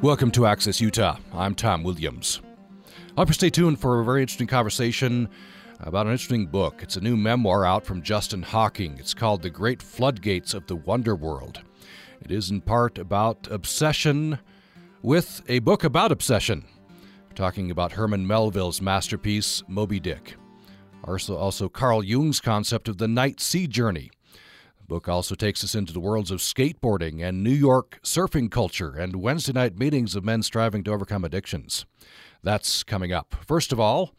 [0.00, 1.16] Welcome to Access Utah.
[1.34, 2.40] I'm Tom Williams.
[2.86, 5.28] I hope you stay tuned for a very interesting conversation
[5.80, 6.84] about an interesting book.
[6.84, 8.96] It's a new memoir out from Justin Hocking.
[8.98, 11.62] It's called The Great Floodgates of the Wonder World.
[12.20, 14.38] It is in part about obsession
[15.02, 16.64] with a book about obsession.
[17.28, 20.36] We're talking about Herman Melville's masterpiece, Moby Dick.
[21.02, 24.12] Also, also Carl Jung's concept of the night sea journey.
[24.88, 29.16] Book also takes us into the worlds of skateboarding and New York surfing culture and
[29.16, 31.84] Wednesday night meetings of men striving to overcome addictions.
[32.42, 33.36] That's coming up.
[33.46, 34.14] First of all,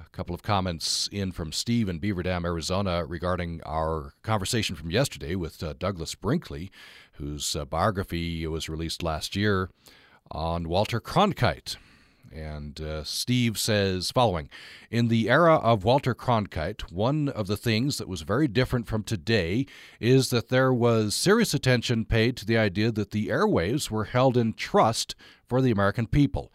[0.00, 4.90] a couple of comments in from Steve in Beaver Dam, Arizona, regarding our conversation from
[4.90, 6.70] yesterday with uh, Douglas Brinkley,
[7.12, 9.68] whose uh, biography was released last year
[10.30, 11.76] on Walter Cronkite.
[12.34, 14.48] And uh, Steve says following
[14.90, 19.04] In the era of Walter Cronkite, one of the things that was very different from
[19.04, 19.66] today
[20.00, 24.36] is that there was serious attention paid to the idea that the airwaves were held
[24.36, 25.14] in trust
[25.46, 26.52] for the American people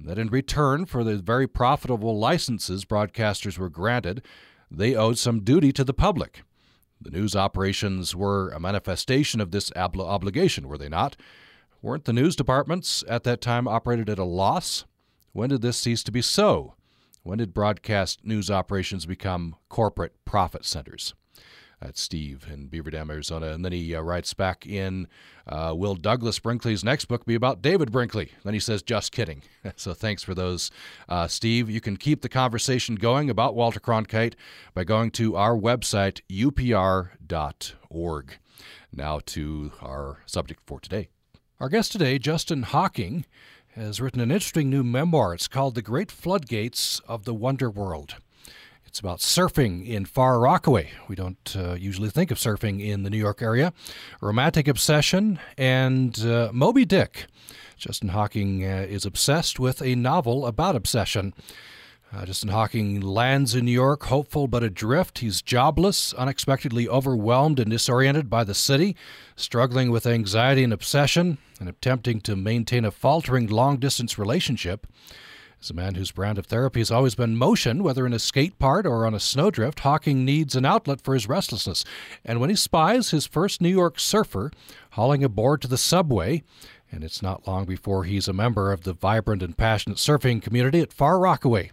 [0.00, 4.22] And that in return for the very profitable licenses broadcasters were granted,
[4.68, 6.42] they owed some duty to the public.
[7.00, 11.16] The news operations were a manifestation of this ob- obligation, were they not?
[11.82, 14.84] Weren't the news departments at that time operated at a loss?
[15.32, 16.74] When did this cease to be so?
[17.22, 21.14] When did broadcast news operations become corporate profit centers?
[21.80, 23.52] That's Steve in Beaver Dam, Arizona.
[23.52, 25.08] And then he uh, writes back in
[25.46, 28.32] uh, Will Douglas Brinkley's next book be about David Brinkley?
[28.44, 29.42] Then he says, just kidding.
[29.76, 30.70] so thanks for those,
[31.08, 31.70] uh, Steve.
[31.70, 34.34] You can keep the conversation going about Walter Cronkite
[34.74, 37.18] by going to our website, upr.org.
[38.92, 41.08] Now to our subject for today.
[41.60, 43.24] Our guest today, Justin Hocking,
[43.74, 45.32] has written an interesting new memoir.
[45.32, 48.16] It's called The Great Floodgates of the Wonder World.
[48.84, 50.90] It's about surfing in Far Rockaway.
[51.06, 53.72] We don't uh, usually think of surfing in the New York area.
[54.20, 57.26] Romantic obsession and uh, Moby Dick.
[57.76, 61.32] Justin Hocking uh, is obsessed with a novel about obsession.
[62.12, 65.20] Uh, Justin Hocking lands in New York, hopeful but adrift.
[65.20, 68.96] He's jobless, unexpectedly overwhelmed and disoriented by the city,
[69.36, 74.88] struggling with anxiety and obsession, and attempting to maintain a faltering long distance relationship.
[75.60, 78.58] As a man whose brand of therapy has always been motion, whether in a skate
[78.58, 81.84] park or on a snowdrift, Hocking needs an outlet for his restlessness.
[82.24, 84.50] And when he spies his first New York surfer
[84.92, 86.42] hauling aboard to the subway,
[86.90, 90.80] and it's not long before he's a member of the vibrant and passionate surfing community
[90.80, 91.70] at Far Rockaway.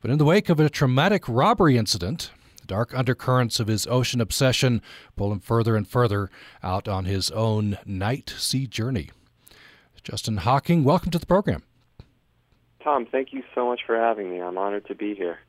[0.00, 2.30] But in the wake of a traumatic robbery incident,
[2.60, 4.82] the dark undercurrents of his ocean obsession
[5.16, 6.30] pull him further and further
[6.62, 9.10] out on his own night sea journey.
[10.02, 11.64] Justin Hocking, welcome to the program.
[12.84, 14.40] Tom, thank you so much for having me.
[14.40, 15.40] I'm honored to be here.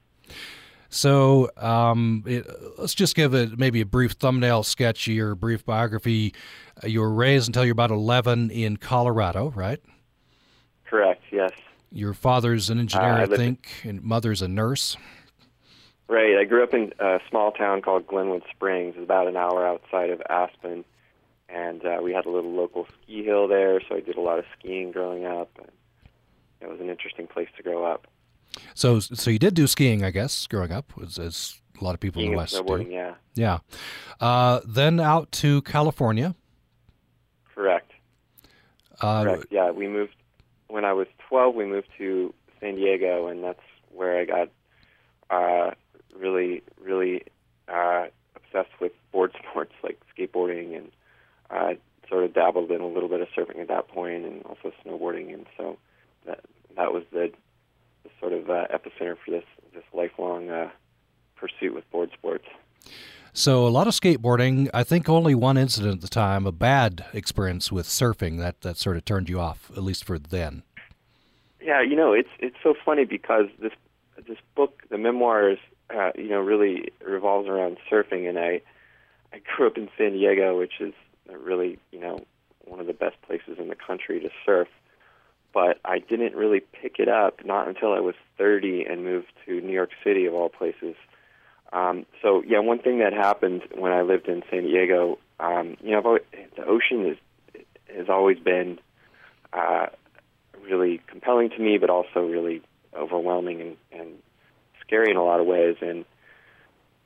[0.89, 2.47] So um, it,
[2.79, 6.33] let's just give it maybe a brief thumbnail sketch of your brief biography.
[6.83, 9.79] You were raised until you're about 11 in Colorado, right?
[10.85, 11.51] Correct, yes.
[11.91, 14.97] Your father's an engineer, uh, I, I think, and mother's a nurse.
[16.07, 16.37] Right.
[16.37, 20.21] I grew up in a small town called Glenwood Springs, about an hour outside of
[20.29, 20.85] Aspen.
[21.49, 24.37] And uh, we had a little local ski hill there, so I did a lot
[24.37, 25.49] of skiing growing up.
[25.57, 25.69] And
[26.59, 28.07] it was an interesting place to grow up.
[28.73, 31.99] So, so you did do skiing, I guess, growing up, as, as a lot of
[31.99, 32.87] people skiing in the West do.
[32.89, 33.59] Yeah, yeah.
[34.19, 36.35] Uh, then out to California.
[37.53, 37.91] Correct.
[38.99, 39.45] Uh, Correct.
[39.49, 40.15] Yeah, we moved
[40.67, 41.55] when I was 12.
[41.55, 43.59] We moved to San Diego, and that's
[43.91, 44.49] where I got
[45.29, 45.71] uh,
[46.15, 47.23] really, really
[47.67, 50.91] uh, obsessed with board sports like skateboarding, and
[51.49, 51.73] uh,
[52.09, 55.33] sort of dabbled in a little bit of surfing at that point, and also snowboarding,
[55.33, 55.77] and so
[56.25, 56.41] that
[56.75, 57.31] that was the,
[58.03, 60.69] the sort of uh, epicenter for this this lifelong uh,
[61.35, 62.45] pursuit with board sports.
[63.37, 64.67] So a lot of skateboarding.
[64.73, 68.77] I think only one incident at the time, a bad experience with surfing that that
[68.77, 70.63] sort of turned you off, at least for then.
[71.61, 73.73] Yeah, you know, it's it's so funny because this
[74.27, 75.59] this book, the memoirs,
[75.95, 78.59] uh, you know, really revolves around surfing, and I
[79.31, 80.95] I grew up in San Diego, which is
[81.29, 82.17] really you know
[82.65, 84.67] one of the best places in the country to surf
[85.53, 89.61] but I didn't really pick it up not until I was 30 and moved to
[89.61, 90.95] New York City of all places.
[91.73, 95.91] Um, so yeah, one thing that happened when I lived in San Diego, um, you
[95.91, 96.19] know,
[96.55, 97.17] the ocean is
[97.95, 98.79] has always been
[99.53, 99.87] uh,
[100.63, 102.61] really compelling to me, but also really
[102.95, 104.09] overwhelming and, and
[104.85, 105.77] scary in a lot of ways.
[105.81, 106.05] And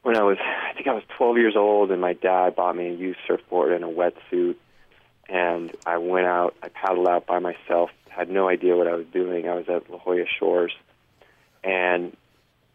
[0.04, 2.88] when I was, I think I was 12 years old, and my dad bought me
[2.88, 4.56] a used surfboard and a wetsuit,
[5.30, 9.06] and I went out, I paddled out by myself had no idea what I was
[9.14, 9.48] doing.
[9.48, 10.74] I was at La Jolla Shores,
[11.64, 12.16] and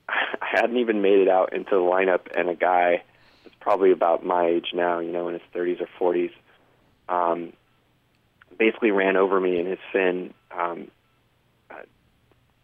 [0.09, 2.29] I hadn't even made it out into the lineup.
[2.37, 3.03] And a guy
[3.43, 6.33] that's probably about my age now, you know, in his 30s or 40s,
[7.09, 7.53] um,
[8.59, 10.91] basically ran over me in his fin, um,
[11.71, 11.83] uh,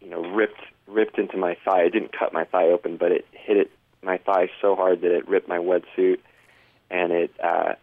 [0.01, 1.83] you know, ripped ripped into my thigh.
[1.83, 5.11] It didn't cut my thigh open, but it hit it my thigh so hard that
[5.11, 6.19] it ripped my wetsuit,
[6.89, 7.73] and it uh,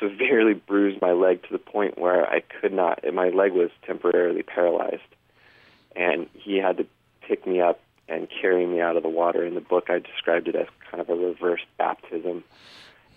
[0.00, 3.04] severely bruised my leg to the point where I could not.
[3.12, 5.02] My leg was temporarily paralyzed,
[5.94, 6.86] and he had to
[7.20, 7.80] pick me up
[8.10, 9.44] and carry me out of the water.
[9.44, 12.44] In the book, I described it as kind of a reverse baptism,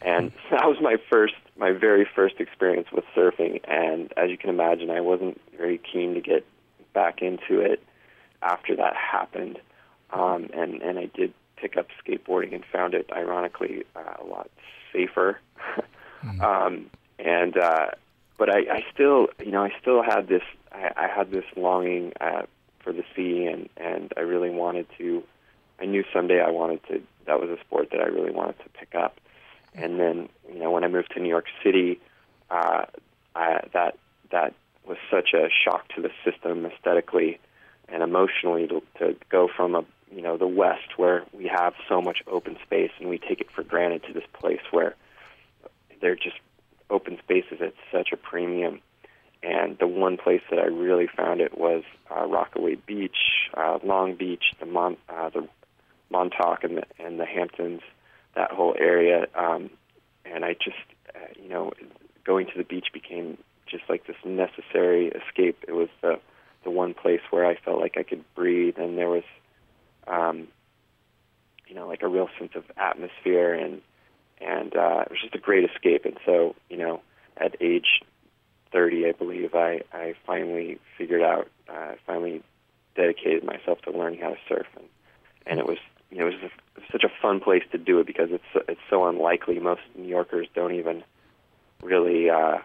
[0.02, 3.60] and that was my first, my very first experience with surfing.
[3.68, 6.46] And as you can imagine, I wasn't very keen to get
[6.94, 7.82] back into it
[8.42, 9.60] after that happened.
[10.12, 14.50] Um, and and I did pick up skateboarding and found it ironically uh, a lot
[14.92, 15.40] safer.
[16.24, 16.42] mm-hmm.
[16.42, 17.88] um, and uh,
[18.38, 20.44] but I, I still, you know, I still had this.
[20.72, 22.44] I, I had this longing uh,
[22.84, 25.24] for the sea, and and I really wanted to.
[25.80, 27.02] I knew someday I wanted to.
[27.26, 29.20] That was a sport that I really wanted to pick up.
[29.76, 32.00] And then, you know, when I moved to New York City,
[32.52, 32.86] uh,
[33.36, 33.98] I, that
[34.32, 34.54] that
[34.86, 37.40] was such a shock to the system aesthetically
[37.88, 42.02] and emotionally to, to go from a you know the West where we have so
[42.02, 44.96] much open space and we take it for granted to this place where
[46.02, 46.38] they're just
[46.90, 48.82] open spaces at such a premium.
[49.44, 54.16] And the one place that I really found it was uh, Rockaway Beach, uh, Long
[54.16, 55.48] Beach, the Mon- uh, the
[56.10, 57.82] Montauk, and the and the Hamptons,
[58.36, 59.28] that whole area.
[59.36, 59.70] Um,
[60.26, 60.78] and I just,
[61.14, 61.74] uh, you know,
[62.24, 63.38] going to the beach became
[63.68, 65.64] just like this necessary escape.
[65.68, 66.20] It was the
[66.64, 69.24] the one place where I felt like I could breathe, and there was,
[70.08, 70.48] um,
[71.68, 73.82] you know, like a real sense of atmosphere, and
[74.40, 76.06] and uh, it was just a great escape.
[76.06, 77.02] And so, you know,
[77.36, 78.02] at age
[78.74, 82.42] 30, I believe, I I finally figured out, uh, finally
[82.96, 84.86] dedicated myself to learning how to surf, and
[85.46, 85.78] and it was
[86.12, 88.82] you know it was, a, such a fun place to do it because it's it's
[88.90, 89.60] so unlikely.
[89.60, 91.04] Most New Yorkers don't even
[91.82, 92.30] really.
[92.30, 92.58] Uh,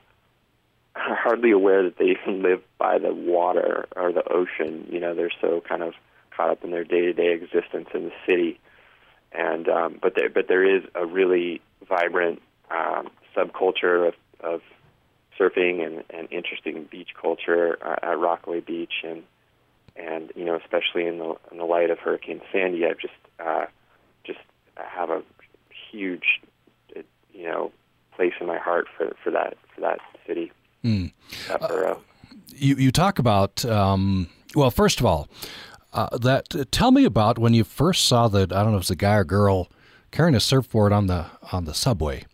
[0.99, 4.87] are hardly aware that they even live by the water or the ocean.
[4.91, 5.95] You know, they're so kind of
[6.37, 8.59] caught up in their day-to-day existence in the city.
[9.33, 12.41] And um, but there, but there is a really vibrant
[12.71, 14.61] um, subculture of, of
[15.39, 19.23] surfing and, and interesting beach culture uh, at Rockaway Beach, and
[19.97, 23.67] and you know especially in the in the light of Hurricane Sandy, I've just uh,
[24.25, 24.41] just
[24.77, 25.23] have a
[25.91, 26.41] huge
[27.33, 27.73] you know
[28.15, 30.53] place in my heart for for that for that city.
[30.85, 31.13] Mm.
[31.49, 31.95] Uh,
[32.55, 35.29] you you talk about um, well, first of all,
[35.93, 38.83] uh, that uh, tell me about when you first saw that I don't know if
[38.83, 39.69] it's a guy or girl
[40.11, 42.25] carrying a surfboard on the on the subway,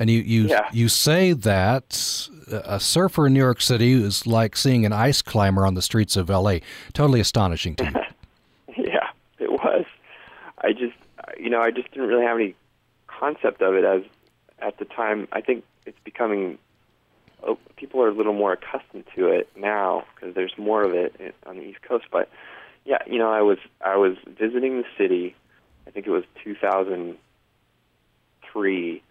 [0.00, 0.68] and you you yeah.
[0.72, 5.64] you say that a surfer in New York City is like seeing an ice climber
[5.64, 6.60] on the streets of L.A.
[6.92, 7.92] Totally astonishing to me.
[8.76, 9.84] yeah, it was.
[10.58, 10.96] I just
[11.38, 12.56] you know I just didn't really have any
[13.06, 14.02] concept of it as
[14.58, 15.28] at the time.
[15.30, 16.58] I think it's becoming
[17.42, 21.34] Oh, people are a little more accustomed to it now because there's more of it
[21.46, 22.04] on the East Coast.
[22.12, 22.28] But
[22.84, 25.34] yeah, you know, I was I was visiting the city.
[25.86, 29.02] I think it was 2003,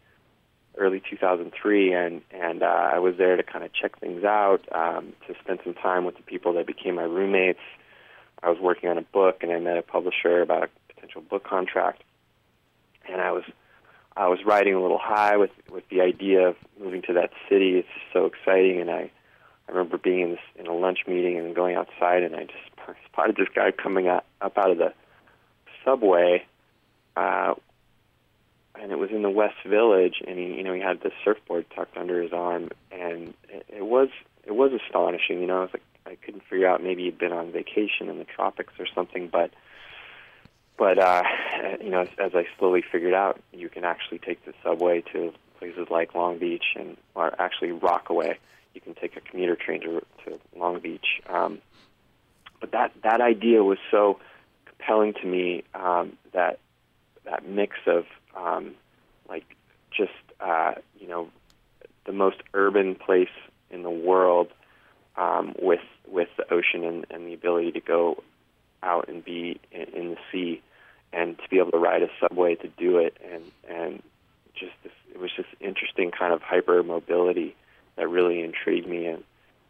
[0.80, 5.14] early 2003, and and uh, I was there to kind of check things out, um,
[5.28, 7.60] to spend some time with the people that became my roommates.
[8.42, 11.44] I was working on a book, and I met a publisher about a potential book
[11.44, 12.04] contract,
[13.08, 13.44] and I was
[14.16, 17.78] I was riding a little high with with the idea of moving to that city.
[17.78, 19.12] It's just so exciting, and I
[19.68, 22.98] I remember being in this in a lunch meeting and going outside, and I just
[23.12, 24.94] spotted this guy coming up up out of the
[25.84, 26.46] subway,
[27.16, 27.54] uh,
[28.80, 31.66] and it was in the West Village, and he you know he had the surfboard
[31.76, 34.10] tucked under his arm, and it, it was
[34.46, 35.42] it was astonishing.
[35.42, 38.18] You know, I was like I couldn't figure out maybe he'd been on vacation in
[38.18, 39.52] the tropics or something, but
[40.78, 41.24] but uh,
[41.82, 45.34] you know, as, as I slowly figured out, you can actually take the subway to
[45.60, 48.38] places like Long Beach and, or actually Rockaway.
[48.74, 51.22] You can take a commuter train to, to Long Beach.
[51.28, 51.60] Um,
[52.60, 54.20] but that that idea was so
[54.66, 56.60] compelling to me um, that
[57.26, 58.06] that mix of
[58.40, 58.76] um,
[59.28, 59.56] like
[59.92, 61.30] just uh, you know
[62.06, 63.30] the most urban place
[63.70, 64.48] in the world
[65.18, 68.24] um, with with the ocean and, and the ability to go
[68.82, 70.62] out and be in, in the sea
[71.12, 73.18] and to be able to ride a subway to do it.
[73.32, 74.04] And and
[74.56, 77.56] just this, it was just interesting kind of hyper mobility
[77.96, 79.24] that really intrigued me and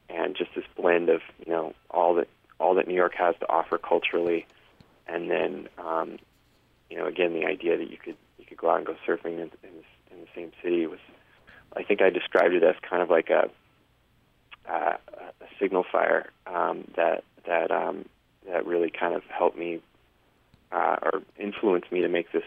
[0.09, 2.27] and just this blend of you know all that
[2.59, 4.45] all that New York has to offer culturally.
[5.07, 6.19] And then um,
[6.89, 8.17] you know again the idea that you could
[8.49, 10.99] could go out and go surfing in, in, in the same city was
[11.75, 13.49] I think I described it as kind of like a
[14.69, 18.05] uh, a signal fire um, that that um,
[18.47, 19.81] that really kind of helped me
[20.71, 22.43] uh, or influenced me to make this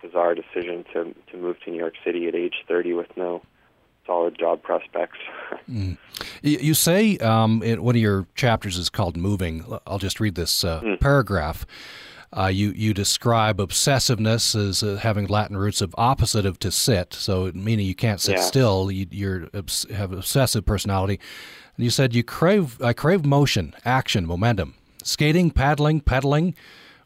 [0.00, 3.42] bizarre decision to to move to New York City at age 30 with no
[4.06, 5.18] solid job prospects.
[5.70, 5.96] mm.
[6.42, 10.64] You say um, in one of your chapters is called "Moving." I'll just read this
[10.64, 11.00] uh, mm.
[11.00, 11.66] paragraph.
[12.34, 17.12] Uh, you you describe obsessiveness as uh, having Latin roots of opposite of to sit,
[17.12, 18.42] so meaning you can't sit yeah.
[18.42, 18.90] still.
[18.90, 19.48] You you're,
[19.94, 21.20] have obsessive personality.
[21.76, 26.54] And you said you crave I crave motion, action, momentum, skating, paddling, pedaling.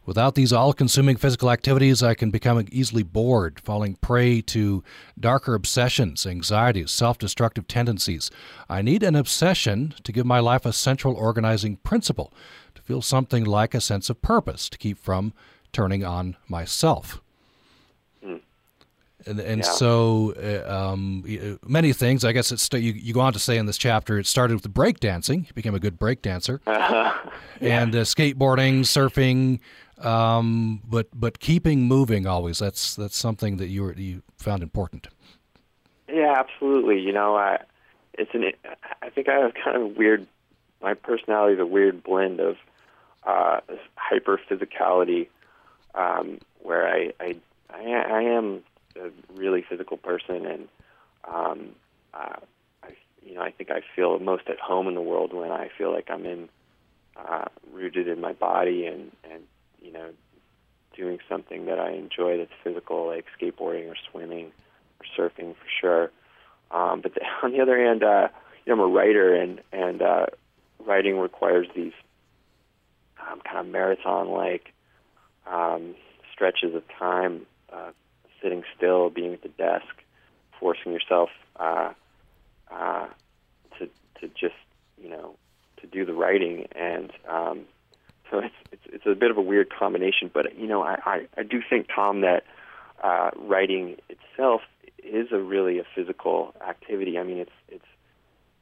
[0.06, 4.84] Without these all-consuming physical activities, I can become easily bored, falling prey to
[5.18, 8.30] darker obsessions, anxieties, self-destructive tendencies.
[8.68, 12.32] I need an obsession to give my life a central organizing principle
[12.76, 15.32] to feel something like a sense of purpose to keep from
[15.72, 17.20] turning on myself.
[19.26, 19.70] And, and yeah.
[19.70, 21.24] so uh, um,
[21.66, 22.24] many things.
[22.24, 24.18] I guess it's you, you go on to say in this chapter.
[24.18, 25.46] It started with the break dancing.
[25.46, 27.30] You became a good break dancer, uh-huh.
[27.60, 27.82] yeah.
[27.82, 29.58] and uh, skateboarding, surfing,
[30.04, 32.58] um, but but keeping moving always.
[32.58, 35.08] That's that's something that you were, you found important.
[36.08, 37.00] Yeah, absolutely.
[37.00, 37.58] You know, I
[38.14, 38.52] it's an
[39.02, 40.26] I think I have kind of weird.
[40.82, 42.56] My personality is a weird blend of
[43.24, 43.60] uh,
[43.96, 45.28] hyper physicality,
[45.94, 47.36] um, where I, I,
[47.70, 48.62] I I am
[48.96, 50.68] a really physical person, and
[51.26, 51.68] um,
[52.14, 52.36] uh,
[52.82, 52.88] I
[53.24, 55.92] you know I think I feel most at home in the world when I feel
[55.92, 56.48] like I'm in
[57.16, 59.42] uh, rooted in my body and and
[59.80, 60.10] you know
[60.96, 64.50] doing something that I enjoy that's physical, like skateboarding or swimming
[64.98, 66.10] or surfing for sure.
[66.70, 68.28] Um, but the, on the other hand, uh,
[68.64, 70.26] you know, I'm a writer, and and uh,
[70.84, 71.92] writing requires these
[73.20, 74.72] um, kind of marathon-like
[75.46, 75.94] um,
[76.32, 77.90] stretches of time, uh,
[78.42, 80.02] sitting still, being at the desk,
[80.58, 81.92] forcing yourself uh,
[82.70, 83.06] uh,
[83.78, 83.88] to
[84.20, 84.54] to just
[85.00, 85.36] you know
[85.80, 87.60] to do the writing, and um,
[88.30, 90.30] so it's, it's it's a bit of a weird combination.
[90.32, 92.44] But you know, I I, I do think Tom that
[93.02, 94.62] uh, writing itself
[95.02, 97.18] is a really a physical activity.
[97.18, 97.84] I mean, it's it's,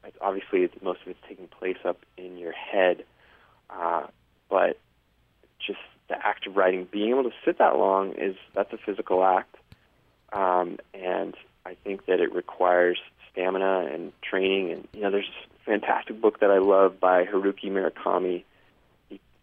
[0.05, 3.05] it's obviously it's, most of it's taking place up in your head.
[3.71, 4.07] Uh,
[4.51, 4.79] but
[5.67, 5.79] just
[6.09, 9.57] the act of writing, being able to sit that long is that's a physical act,
[10.35, 12.99] um, and I think that it requires
[13.31, 14.73] stamina and training.
[14.73, 18.43] And you know, there's a fantastic book that I love by Haruki Murakami.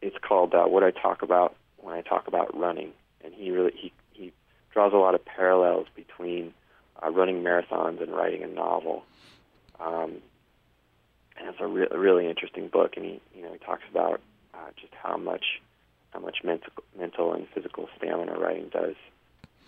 [0.02, 2.92] It's called uh, "What I Talk About When I Talk About Running,"
[3.24, 4.34] and he really he he
[4.74, 6.54] draws a lot of parallels between
[7.02, 9.04] uh, running marathons and writing a novel.
[9.80, 10.18] Um,
[11.38, 14.20] and it's a, re- a really interesting book, and he you know he talks about
[14.54, 15.62] uh, just how much
[16.10, 18.96] how much mental mental and physical stamina writing does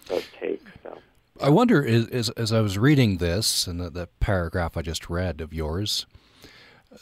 [0.08, 0.62] does take.
[0.84, 0.98] So.
[1.42, 5.42] I wonder, as, as I was reading this and the, the, paragraph I just read
[5.42, 6.06] of yours,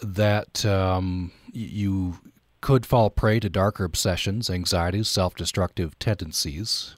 [0.01, 2.19] that um, you
[2.61, 6.95] could fall prey to darker obsessions, anxieties, self destructive tendencies,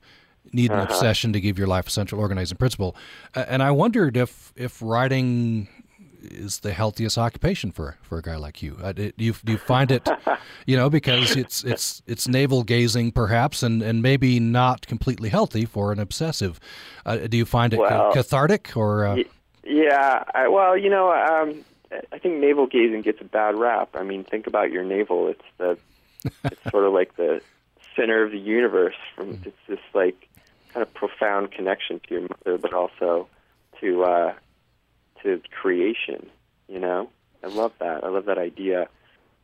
[0.51, 0.93] need an uh-huh.
[0.93, 2.95] obsession to give your life a central organizing principle.
[3.33, 5.67] And I wondered if, if writing
[6.23, 8.77] is the healthiest occupation for for a guy like you.
[8.81, 10.07] Uh, do you you find it,
[10.65, 15.65] you know, because it's it's it's navel gazing perhaps, and and maybe not completely healthy
[15.65, 16.59] for an obsessive.
[17.05, 19.05] Uh, do you find it well, cathartic or?
[19.05, 19.23] Uh...
[19.65, 21.63] Yeah, I, well, you know, um,
[22.11, 23.89] I think navel gazing gets a bad rap.
[23.93, 25.27] I mean, think about your navel.
[25.27, 25.77] It's the
[26.43, 27.41] it's sort of like the
[27.95, 28.95] center of the universe.
[29.15, 29.49] From mm-hmm.
[29.49, 30.27] it's this like
[30.73, 33.27] kind of profound connection to your mother, but also
[33.79, 34.33] to uh,
[35.23, 36.29] to creation.
[36.67, 37.09] You know,
[37.43, 38.03] I love that.
[38.03, 38.87] I love that idea,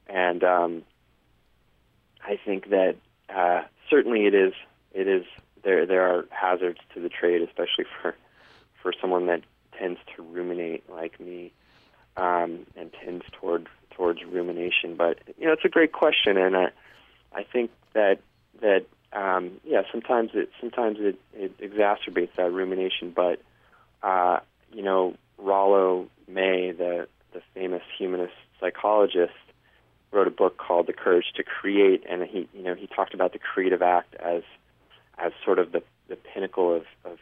[0.07, 0.83] and um,
[2.25, 2.95] I think that
[3.29, 4.53] uh, certainly it is.
[4.93, 5.25] It is
[5.63, 5.85] there.
[5.85, 8.15] There are hazards to the trade, especially for
[8.81, 9.41] for someone that
[9.77, 11.51] tends to ruminate like me,
[12.17, 14.95] um, and tends toward towards rumination.
[14.95, 16.69] But you know, it's a great question, and I
[17.33, 18.19] I think that
[18.61, 23.41] that um, yeah, sometimes it sometimes it, it exacerbates that rumination, but
[24.03, 24.39] uh,
[24.71, 29.33] you know, Rollo May, the the famous humanist psychologist,
[30.11, 33.33] wrote a book called The Courage to Create, and he you know he talked about
[33.33, 34.43] the creative act as
[35.17, 37.17] as sort of the the pinnacle of, of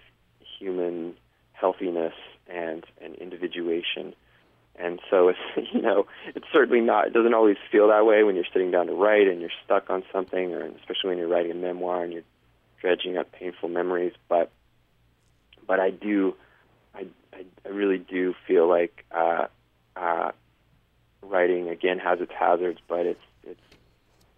[0.59, 1.15] human
[1.53, 2.13] healthiness
[2.47, 4.13] and and individuation.
[4.79, 5.39] And so it's
[5.73, 8.87] you know it's certainly not it doesn't always feel that way when you're sitting down
[8.87, 12.13] to write and you're stuck on something, or especially when you're writing a memoir and
[12.13, 12.23] you're
[12.81, 14.13] dredging up painful memories.
[14.29, 14.51] But
[15.67, 16.35] but I do
[16.97, 19.47] I, I, I really do feel like uh,
[19.95, 20.31] uh,
[21.21, 23.59] writing again has its hazards, but it's it's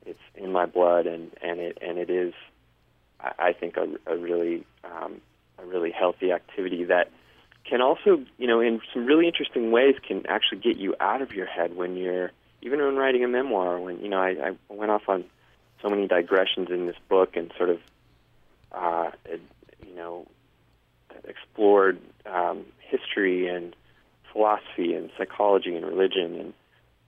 [0.05, 2.33] it's in my blood, and and it and it is,
[3.19, 5.21] I, think, a, a really um,
[5.57, 7.11] a really healthy activity that
[7.65, 11.33] can also, you know, in some really interesting ways, can actually get you out of
[11.33, 13.79] your head when you're even when writing a memoir.
[13.79, 14.29] When you know, I,
[14.69, 15.25] I went off on
[15.81, 17.79] so many digressions in this book and sort of,
[18.71, 19.11] uh,
[19.87, 20.27] you know,
[21.23, 21.99] explored
[22.29, 23.75] um, history and
[24.31, 26.53] philosophy and psychology and religion and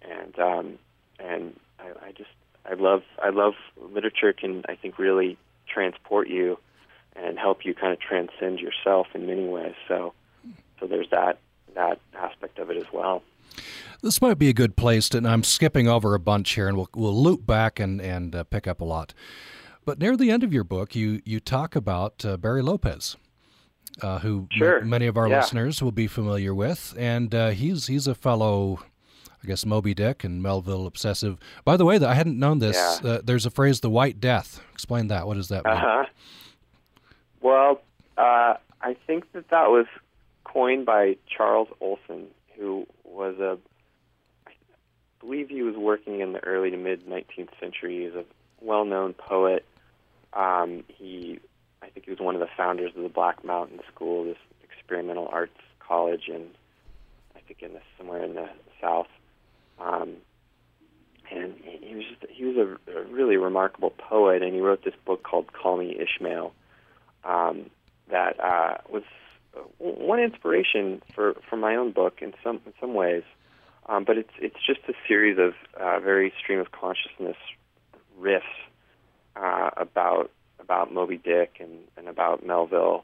[0.01, 0.79] and um,
[1.19, 2.29] and I, I just
[2.65, 5.37] I love I love literature can I think really
[5.67, 6.57] transport you
[7.15, 9.75] and help you kind of transcend yourself in many ways.
[9.87, 10.13] So
[10.79, 11.39] so there's that
[11.75, 13.23] that aspect of it as well.
[14.01, 16.77] This might be a good place to, and I'm skipping over a bunch here, and
[16.77, 19.13] we'll we'll loop back and and uh, pick up a lot.
[19.85, 23.17] But near the end of your book, you you talk about uh, Barry Lopez,
[24.01, 24.79] uh, who sure.
[24.79, 25.37] m- many of our yeah.
[25.37, 28.79] listeners will be familiar with, and uh, he's he's a fellow.
[29.43, 31.39] I guess Moby Dick and Melville obsessive.
[31.65, 32.75] By the way, I hadn't known this.
[32.75, 33.09] Yeah.
[33.09, 35.25] Uh, there's a phrase, "the White Death." Explain that.
[35.25, 35.73] What does that mean?
[35.73, 36.05] Uh-huh.
[37.41, 37.81] Well,
[38.17, 39.87] uh, I think that that was
[40.43, 43.57] coined by Charles Olson, who was a,
[44.47, 44.51] I
[45.19, 48.05] believe he was working in the early to mid 19th century.
[48.05, 48.25] He's a
[48.61, 49.65] well-known poet.
[50.33, 51.39] Um, he,
[51.81, 55.27] I think he was one of the founders of the Black Mountain School, this experimental
[55.31, 56.47] arts college, in
[57.35, 59.07] I think in the, somewhere in the South.
[59.79, 60.17] Um,
[61.31, 64.93] and he was just, he was a, a really remarkable poet, and he wrote this
[65.05, 66.53] book called Call Me Ishmael,
[67.23, 67.69] um,
[68.09, 69.03] that uh, was
[69.77, 73.23] one inspiration for, for my own book in some in some ways.
[73.87, 77.37] Um, but it's it's just a series of uh, very stream of consciousness
[78.19, 78.41] riffs
[79.35, 80.31] uh, about
[80.71, 83.03] about Moby Dick and, and about Melville,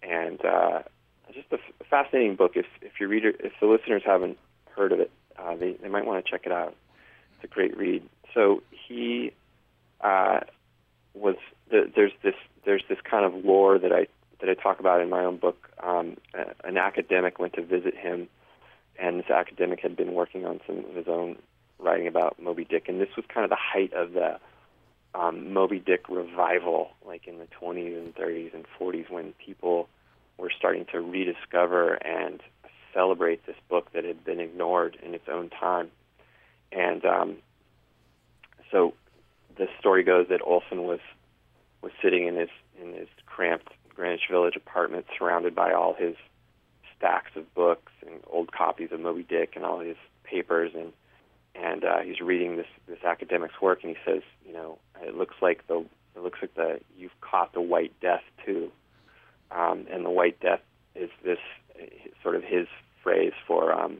[0.00, 0.82] and uh,
[1.34, 2.52] just a, f- a fascinating book.
[2.54, 4.38] If if your reader if the listeners haven't
[4.76, 6.76] heard of it, uh, they they might want to check it out.
[7.34, 8.08] It's a great read.
[8.32, 9.32] So he
[10.00, 10.40] uh,
[11.14, 11.34] was
[11.68, 14.06] the, there's this there's this kind of lore that I
[14.40, 15.68] that I talk about in my own book.
[15.82, 16.16] Um,
[16.62, 18.28] an academic went to visit him,
[19.00, 21.38] and this academic had been working on some of his own
[21.80, 24.38] writing about Moby Dick, and this was kind of the height of the
[25.14, 29.88] um, Moby Dick revival, like in the 20s and 30s and 40s, when people
[30.38, 32.40] were starting to rediscover and
[32.94, 35.90] celebrate this book that had been ignored in its own time.
[36.72, 37.36] And um,
[38.70, 38.94] so
[39.56, 41.00] the story goes that Olson was
[41.82, 46.14] was sitting in his in his cramped Greenwich Village apartment, surrounded by all his
[46.96, 50.92] stacks of books and old copies of Moby Dick and all his papers, and
[51.54, 55.36] and uh, he's reading this this academic's work, and he says, you know, it looks
[55.40, 55.84] like the
[56.16, 58.70] it looks like the you've caught the White Death too,
[59.50, 60.60] um, and the White Death
[60.94, 61.38] is this
[62.22, 62.66] sort of his
[63.02, 63.98] phrase for um,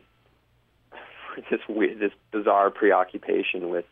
[0.90, 3.86] for this weird, this bizarre preoccupation with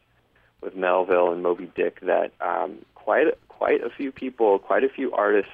[0.60, 5.12] with Melville and Moby Dick that um, quite quite a few people, quite a few
[5.12, 5.52] artists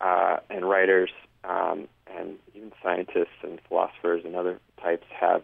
[0.00, 1.10] uh, and writers,
[1.44, 5.42] um, and even scientists and philosophers and other types have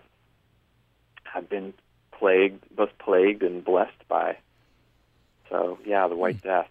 [1.24, 1.74] have been
[2.12, 4.36] plagued, both plagued and blessed by.
[5.50, 6.68] So yeah, the White Death.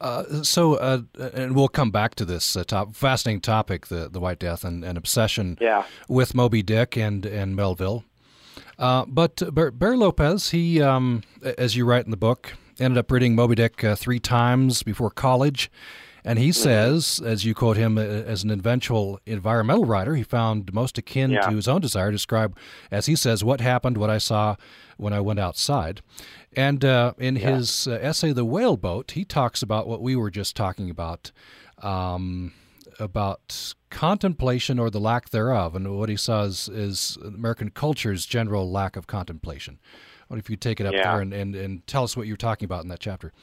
[0.00, 1.00] Uh, so, uh,
[1.32, 4.84] and we'll come back to this uh, top, fascinating topic, the the White Death and,
[4.84, 5.84] and obsession Yeah.
[6.08, 8.04] with Moby Dick and and Melville.
[8.78, 11.22] Uh, but Bar- Barry Lopez, he, um,
[11.56, 15.10] as you write in the book, ended up reading Moby Dick uh, three times before
[15.10, 15.70] college.
[16.26, 20.74] And he says, as you quote him, uh, as an eventual environmental writer, he found
[20.74, 21.42] most akin Yeah.
[21.48, 22.54] to his own desire to describe,
[22.90, 24.56] as he says, what happened, what I saw
[24.98, 26.02] when I went outside.
[26.56, 27.50] And uh, in Yeah.
[27.50, 31.30] his uh, essay, The Whale Boat, he talks about what we were just talking about.
[31.82, 32.54] Um,
[32.98, 38.96] about contemplation or the lack thereof, and what he says is American culture's general lack
[38.96, 39.78] of contemplation.
[40.28, 41.12] What if you take it up Yeah.
[41.12, 43.34] there and, and, and tell us what you're talking about in that chapter?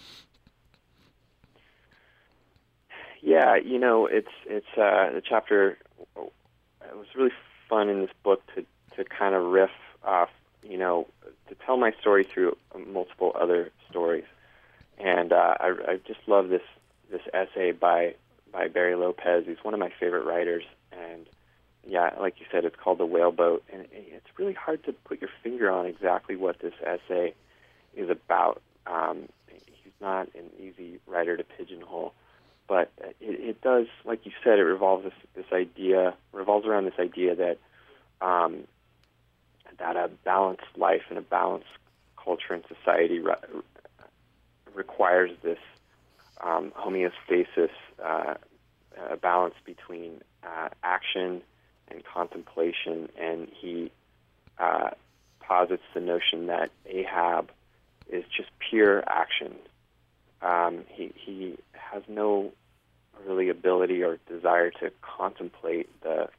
[3.21, 5.78] Yeah, you know, it's it's uh, the chapter.
[6.17, 7.32] It was really
[7.69, 9.69] fun in this book to to kind of riff
[10.04, 10.30] off,
[10.67, 11.08] you know,
[11.54, 14.26] to tell my story through multiple other stories,
[14.98, 16.62] and uh, I, I just love this
[17.12, 18.16] this essay by
[18.52, 19.46] by Barry Lopez.
[19.46, 21.28] He's one of my favorite writers, and
[21.88, 25.22] yeah, like you said, it's called The Whale Boat, and it's really hard to put
[25.22, 27.34] your finger on exactly what this essay
[27.96, 28.62] is about.
[28.88, 32.13] Um, he's not an easy writer to pigeonhole
[32.68, 37.00] but it, it does, like you said, it revolves this, this idea revolves around this
[37.00, 37.58] idea that
[38.22, 38.63] um,
[39.80, 41.68] that a balanced life and a balanced
[42.24, 43.36] culture and society re-
[44.74, 45.60] requires this
[46.44, 47.70] um, homeostasis,
[48.04, 48.36] uh,
[49.10, 51.42] a balance between uh, action
[51.90, 53.92] and contemplation, and he
[54.58, 54.92] uh,
[55.40, 57.52] posits the notion that Ahab
[58.10, 59.56] is just pure action.
[60.42, 62.52] Um, he he has no
[63.26, 66.30] really ability or desire to contemplate the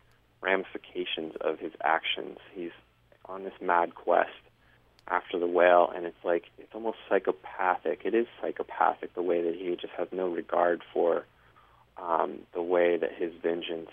[0.43, 2.39] ramifications of his actions.
[2.55, 2.73] He's
[3.27, 4.31] on this mad quest
[5.09, 8.01] after the whale, and it's like it's almost psychopathic.
[8.05, 11.25] It is psychopathic the way that he just has no regard for
[11.97, 13.91] um, the way that his vengeance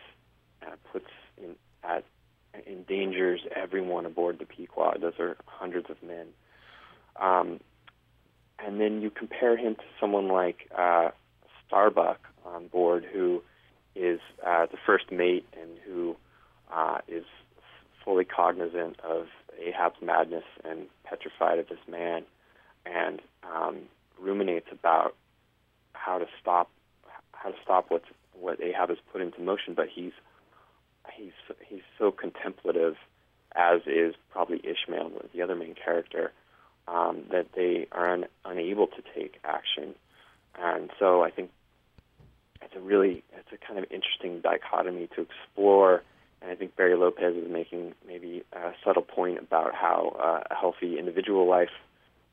[0.65, 2.05] uh, puts in, at
[2.67, 5.01] endangers everyone aboard the Pequod.
[5.01, 6.27] Those are hundreds of men.
[7.19, 7.59] Um,
[8.59, 11.09] and then you compare him to someone like uh,
[11.67, 13.41] Starbuck on board, who
[13.95, 16.15] is uh, the first mate and who
[16.73, 17.25] uh, is
[18.03, 19.27] fully cognizant of
[19.59, 22.23] Ahab's madness and petrified of this man,
[22.85, 23.77] and um,
[24.19, 25.15] ruminates about
[25.93, 26.69] how to stop
[27.33, 29.73] how to stop what what Ahab has put into motion.
[29.73, 30.13] But he's
[31.15, 31.33] he's
[31.67, 32.95] he's so contemplative,
[33.55, 36.31] as is probably Ishmael, the other main character,
[36.87, 39.95] um, that they are un, unable to take action.
[40.59, 41.51] And so I think
[42.61, 46.03] it's a really it's a kind of interesting dichotomy to explore
[46.41, 50.55] and I think Barry Lopez is making maybe a subtle point about how uh, a
[50.55, 51.69] healthy individual life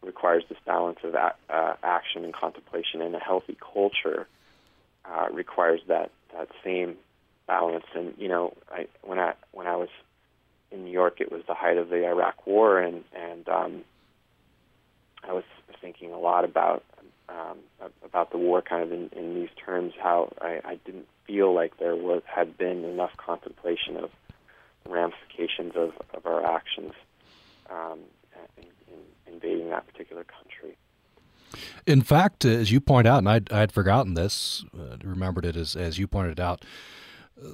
[0.03, 4.27] requires this balance of a- uh, action and contemplation, and a healthy culture
[5.05, 6.97] uh, requires that that same
[7.47, 7.85] balance.
[7.95, 9.89] And you know, I, when I when I was
[10.71, 13.85] in New York, it was the height of the Iraq War, and and um,
[15.23, 15.45] I was
[15.81, 16.85] thinking a lot about
[17.29, 17.59] um,
[18.05, 19.93] about the war, kind of in, in these terms.
[20.01, 24.11] How I, I didn't feel like there was had been enough contemplation of
[24.89, 26.93] ramifications of, of our actions
[27.71, 28.01] um,
[28.57, 30.77] in, in invading that particular country.
[31.87, 35.99] In fact, as you point out, and I'd, forgotten this, uh, remembered it as, as
[35.99, 36.65] you pointed out,
[37.43, 37.51] uh,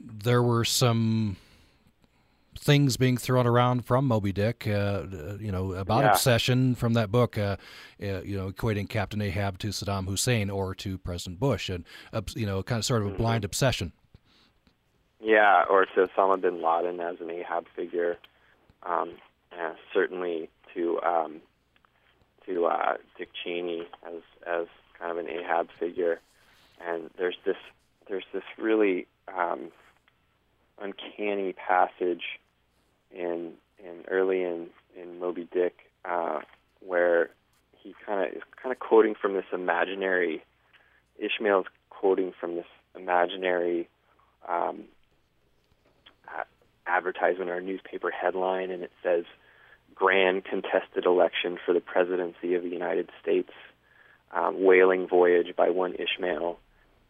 [0.00, 1.36] there were some
[2.66, 6.10] things being thrown around from Moby Dick, uh, uh, you know, about yeah.
[6.10, 7.56] obsession from that book, uh,
[8.02, 11.84] uh, you know, equating Captain Ahab to Saddam Hussein or to President Bush, and
[12.34, 13.22] you know, kind of sort of a mm-hmm.
[13.22, 13.92] blind obsession.
[15.20, 18.18] Yeah, or to Osama bin Laden as an Ahab figure.
[18.82, 19.12] Um,
[19.52, 21.40] yeah, certainly to um,
[22.46, 24.66] to uh, Dick Cheney as as
[24.98, 26.20] kind of an Ahab figure,
[26.84, 27.56] and there's this
[28.08, 29.70] there's this really um,
[30.80, 32.22] uncanny passage
[33.10, 34.68] in in early in
[35.00, 36.40] in Moby Dick, uh,
[36.80, 37.30] where
[37.72, 40.42] he kind of is kind of quoting from this imaginary.
[41.18, 43.88] Ishmael's quoting from this imaginary
[44.48, 44.84] um,
[46.86, 49.24] advertisement or newspaper headline, and it says,
[49.94, 53.52] "Grand contested election for the presidency of the United States,
[54.32, 56.58] um, whaling voyage by one Ishmael."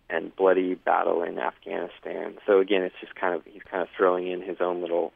[0.08, 2.38] And bloody battle in Afghanistan.
[2.46, 5.12] So again, it's just kind of he's kind of throwing in his own little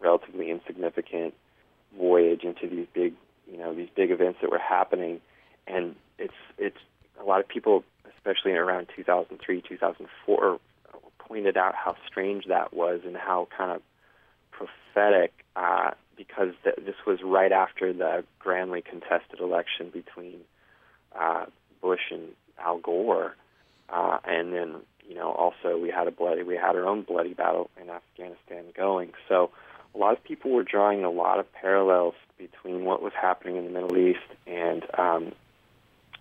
[0.00, 1.34] relatively insignificant
[1.96, 3.14] voyage into these big,
[3.50, 5.20] you know, these big events that were happening,
[5.66, 6.78] and it's it's
[7.20, 7.84] a lot of people,
[8.16, 10.60] especially around 2003, 2004,
[11.18, 13.82] pointed out how strange that was and how kind of
[14.50, 20.40] prophetic, uh, because th- this was right after the grandly contested election between
[21.18, 21.46] uh,
[21.80, 22.28] Bush and
[22.58, 23.34] Al Gore,
[23.88, 24.74] uh, and then
[25.08, 28.64] you know also we had a bloody we had our own bloody battle in Afghanistan
[28.76, 29.12] going.
[29.28, 29.50] So
[29.96, 33.64] a lot of people were drawing a lot of parallels between what was happening in
[33.64, 35.32] the Middle East and um,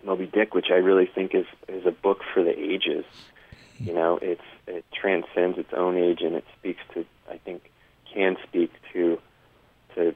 [0.03, 3.05] Moby Dick, which I really think is is a book for the ages.
[3.79, 7.69] You know, it's it transcends its own age and it speaks to I think
[8.13, 9.19] can speak to
[9.95, 10.15] to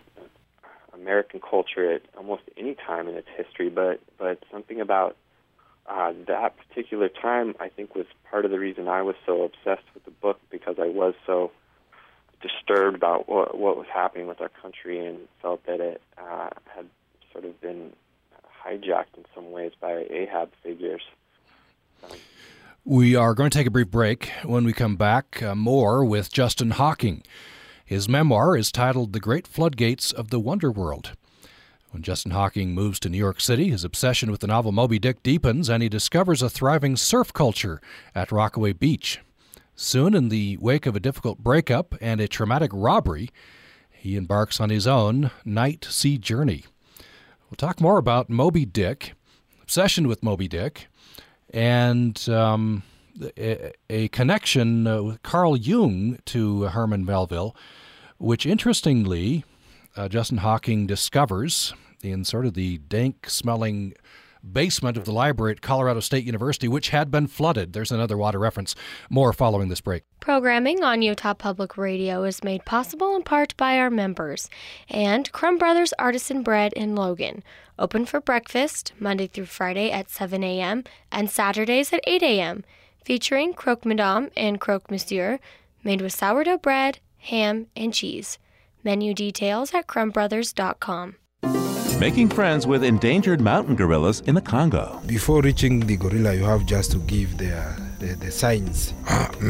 [0.93, 5.17] American culture at almost any time in its history, but but something about
[5.85, 9.87] uh, that particular time I think was part of the reason I was so obsessed
[9.93, 11.51] with the book because I was so
[12.41, 16.85] disturbed about what, what was happening with our country and felt that it uh, had
[17.31, 17.91] sort of been
[18.65, 21.01] hijacked in some ways by Ahab figures.
[22.85, 24.31] We are going to take a brief break.
[24.43, 27.23] When we come back, uh, more with Justin Hocking.
[27.85, 31.13] His memoir is titled The Great Floodgates of the Wonder World.
[31.91, 35.23] When Justin Hocking moves to New York City, his obsession with the novel Moby Dick
[35.23, 37.81] deepens and he discovers a thriving surf culture
[38.13, 39.19] at Rockaway Beach.
[39.81, 43.29] Soon, in the wake of a difficult breakup and a traumatic robbery,
[43.89, 46.65] he embarks on his own night sea journey.
[47.49, 49.13] We'll talk more about Moby Dick,
[49.61, 50.87] obsession with Moby Dick,
[51.53, 52.83] and um,
[53.37, 57.55] a, a, connection uh, with Carl Jung to Herman Melville,
[58.17, 59.45] which interestingly,
[59.95, 63.93] uh, Justin Hocking discovers in sort of the dank smelling
[64.43, 67.73] basement of the library at Colorado State University, which had been flooded.
[67.73, 68.75] There's another water reference.
[69.09, 70.03] More following this break.
[70.19, 74.49] Programming on Utah Public Radio is made possible in part by our members
[74.89, 77.43] and Crumb Brothers Artisan Bread in Logan.
[77.77, 80.83] Open for breakfast Monday through Friday at 7 a.m.
[81.11, 82.63] and Saturdays at 8 a.m.
[83.05, 85.39] Featuring croque madame and croque monsieur,
[85.83, 88.37] made with sourdough bread, ham, and cheese.
[88.83, 91.15] Menu details at crumbbrothers.com
[91.99, 95.01] making friends with endangered mountain gorillas in the Congo.
[95.05, 97.51] Before reaching the gorilla, you have just to give the,
[97.99, 98.93] the, the signs,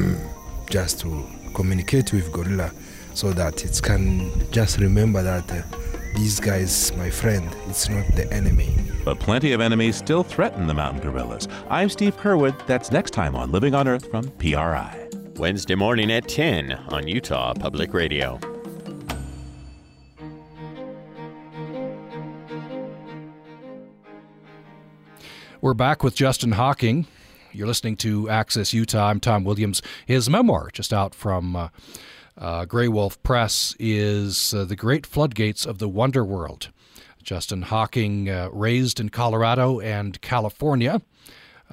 [0.69, 2.71] just to communicate with gorilla
[3.13, 5.61] so that it can just remember that uh,
[6.15, 8.75] these guys, my friend, it's not the enemy.
[9.05, 11.47] But plenty of enemies still threaten the mountain gorillas.
[11.69, 12.65] I'm Steve Curwood.
[12.65, 15.07] That's next time on Living on Earth from PRI.
[15.35, 18.39] Wednesday morning at 10 on Utah Public Radio.
[25.61, 27.05] We're back with Justin Hocking.
[27.51, 29.09] You're listening to Access Utah.
[29.09, 29.81] I'm Tom Williams.
[30.05, 31.67] His memoir, just out from uh,
[32.37, 36.69] uh, Graywolf Press, is uh, The Great Floodgates of the Wonder World.
[37.21, 41.01] Justin Hocking, uh, raised in Colorado and California,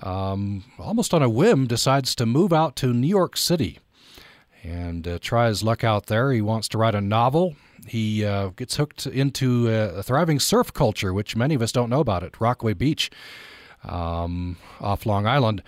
[0.03, 3.79] um, almost on a whim, decides to move out to New York City
[4.65, 6.33] and uh, try his luck out there.
[6.33, 7.55] He wants to write a novel.
[7.87, 12.01] He uh, gets hooked into a thriving surf culture, which many of us don't know
[12.01, 13.13] about it, Rockaway Beach
[13.87, 15.63] um, off Long Island.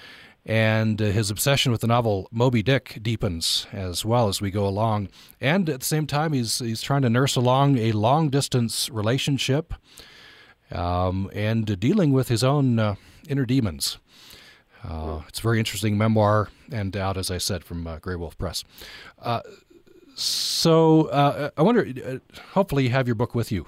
[0.46, 4.66] And uh, his obsession with the novel Moby Dick deepens as well as we go
[4.66, 5.09] along.
[5.40, 9.74] And at the same time, he's he's trying to nurse along a long distance relationship
[10.70, 12.94] um, and dealing with his own uh,
[13.28, 13.98] inner demons.
[14.83, 18.64] Uh, it's a very interesting memoir and out, as I said, from uh, Graywolf Press.
[19.20, 19.40] Uh,
[20.14, 22.18] so uh, I wonder, uh,
[22.52, 23.66] hopefully, you have your book with you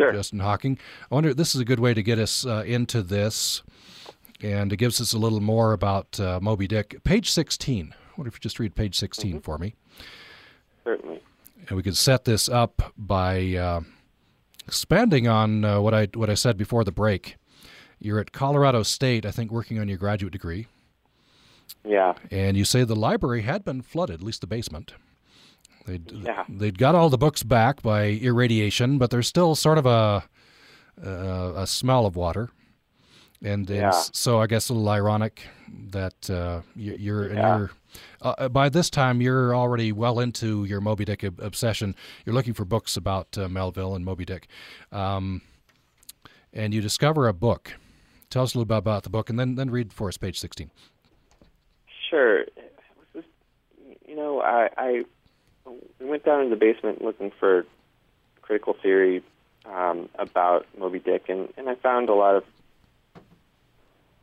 [0.00, 0.12] Sure.
[0.12, 0.78] Justin Hocking.
[1.10, 3.62] I wonder, this is a good way to get us uh, into this,
[4.42, 7.02] and it gives us a little more about uh, Moby Dick.
[7.04, 7.94] Page 16.
[7.94, 9.38] I wonder if you just read page 16 mm-hmm.
[9.40, 9.74] for me.
[10.84, 11.20] Certainly.
[11.68, 13.80] And we could set this up by uh,
[14.66, 17.36] expanding on uh, what I what I said before the break.
[17.98, 20.66] You're at Colorado State, I think, working on your graduate degree.
[21.84, 22.14] Yeah.
[22.30, 24.94] And you say the library had been flooded, at least the basement.
[25.90, 26.44] They'd, yeah.
[26.48, 30.22] they'd got all the books back by irradiation, but there's still sort of a
[31.04, 32.50] uh, a smell of water.
[33.42, 33.90] And, and yeah.
[33.90, 35.42] so I guess a little ironic
[35.88, 37.56] that uh, you, are yeah.
[37.56, 37.70] you're
[38.22, 41.96] uh, by this time you're already well into your Moby Dick ob- obsession.
[42.24, 44.46] You're looking for books about uh, Melville and Moby Dick,
[44.92, 45.42] um,
[46.52, 47.74] and you discover a book.
[48.28, 50.38] Tell us a little bit about the book, and then then read for us page
[50.38, 50.70] sixteen.
[52.08, 52.44] Sure.
[54.06, 55.04] You know, I, I
[55.98, 57.64] we went down in the basement looking for
[58.42, 59.22] critical theory
[59.66, 62.44] um, about Moby Dick, and, and I found a lot of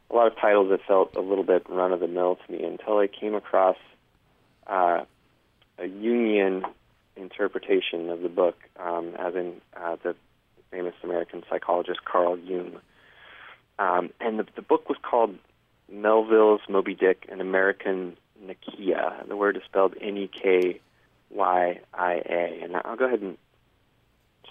[0.10, 2.63] a lot of titles that felt a little bit run of the mill to me
[2.63, 3.75] until I came across
[4.65, 5.03] uh,
[5.77, 6.63] a Jungian
[7.17, 10.15] interpretation of the book, um, as in uh, the
[10.71, 12.79] famous American psychologist Carl Jung.
[13.79, 15.38] Um, and the, the book was called
[15.91, 19.27] Melville's Moby Dick, an American Nekyia.
[19.27, 20.79] The word is spelled N E K
[21.29, 22.59] Y I A.
[22.63, 23.37] And I'll go ahead and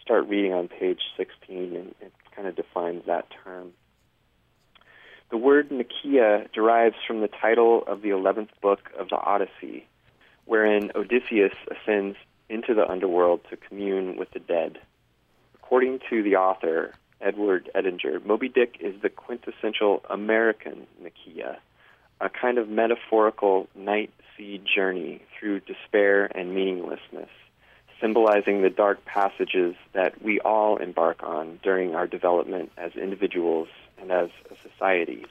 [0.01, 3.73] start reading on page 16, and it kind of defines that term.
[5.31, 9.87] The word Nekyia derives from the title of the 11th book of the Odyssey,
[10.45, 12.17] wherein Odysseus ascends
[12.49, 14.79] into the underworld to commune with the dead.
[15.57, 21.57] According to the author, Edward Edinger, Moby Dick is the quintessential American Nekyia,
[22.21, 27.31] a kind of metaphorical night sea journey through despair and meaninglessness,
[28.01, 34.11] symbolizing the dark passages that we all embark on during our development as individuals and
[34.11, 35.25] as a society.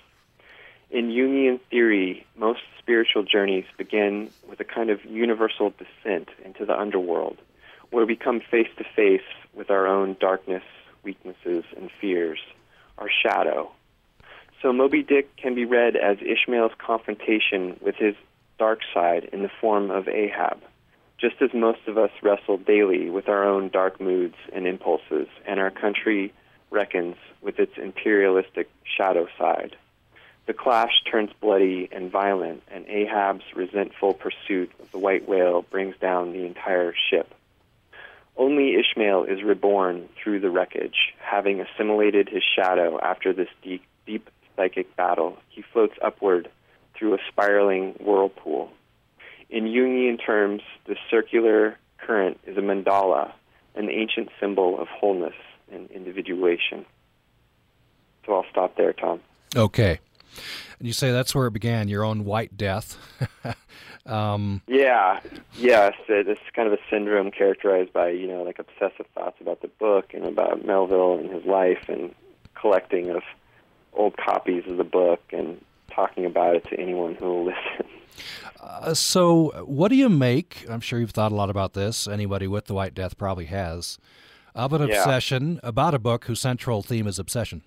[0.91, 6.79] In Jungian theory, most spiritual journeys begin with a kind of universal descent into the
[6.79, 7.37] underworld,
[7.89, 10.63] where we come face to face with our own darkness,
[11.03, 12.39] weaknesses, and fears,
[12.97, 13.71] our shadow.
[14.65, 18.15] So Moby Dick can be read as Ishmael's confrontation with his
[18.57, 20.59] dark side in the form of Ahab,
[21.19, 25.59] just as most of us wrestle daily with our own dark moods and impulses, and
[25.59, 26.33] our country
[26.71, 29.75] reckons with its imperialistic shadow side.
[30.47, 35.95] The clash turns bloody and violent, and Ahab's resentful pursuit of the white whale brings
[35.97, 37.35] down the entire ship.
[38.35, 44.27] Only Ishmael is reborn through the wreckage, having assimilated his shadow after this deep, deep
[44.55, 45.37] psychic battle.
[45.49, 46.49] He floats upward
[46.97, 48.71] through a spiraling whirlpool.
[49.49, 53.31] In Jungian terms, the circular current is a mandala,
[53.75, 55.35] an ancient symbol of wholeness
[55.71, 56.85] and individuation.
[58.25, 59.19] So I'll stop there, Tom.
[59.55, 59.99] Okay.
[60.79, 62.97] And you say that's where it began, your own white death.
[64.05, 65.19] um, yeah,
[65.57, 65.93] yes.
[66.07, 70.13] It's kind of a syndrome characterized by, you know, like obsessive thoughts about the book
[70.13, 72.13] and about Melville and his life and
[72.55, 73.23] collecting of
[73.95, 75.59] old copies of the book and
[75.91, 77.87] talking about it to anyone who will listen.
[78.61, 80.65] Uh, so, what do you make?
[80.69, 82.07] I'm sure you've thought a lot about this.
[82.07, 83.97] Anybody with the White Death probably has.
[84.53, 84.95] Of an Yeah.
[84.99, 87.61] obsession about a book whose central theme is obsession.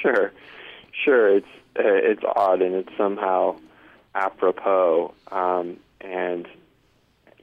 [0.00, 0.32] Sure,
[1.04, 1.36] sure.
[1.36, 1.46] It's
[1.78, 3.56] uh, it's odd and it's somehow
[4.14, 5.12] apropos.
[5.30, 6.48] Um, and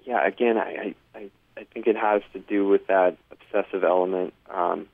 [0.05, 4.33] yeah, again, I, I I think it has to do with that obsessive element.
[4.49, 4.87] Um,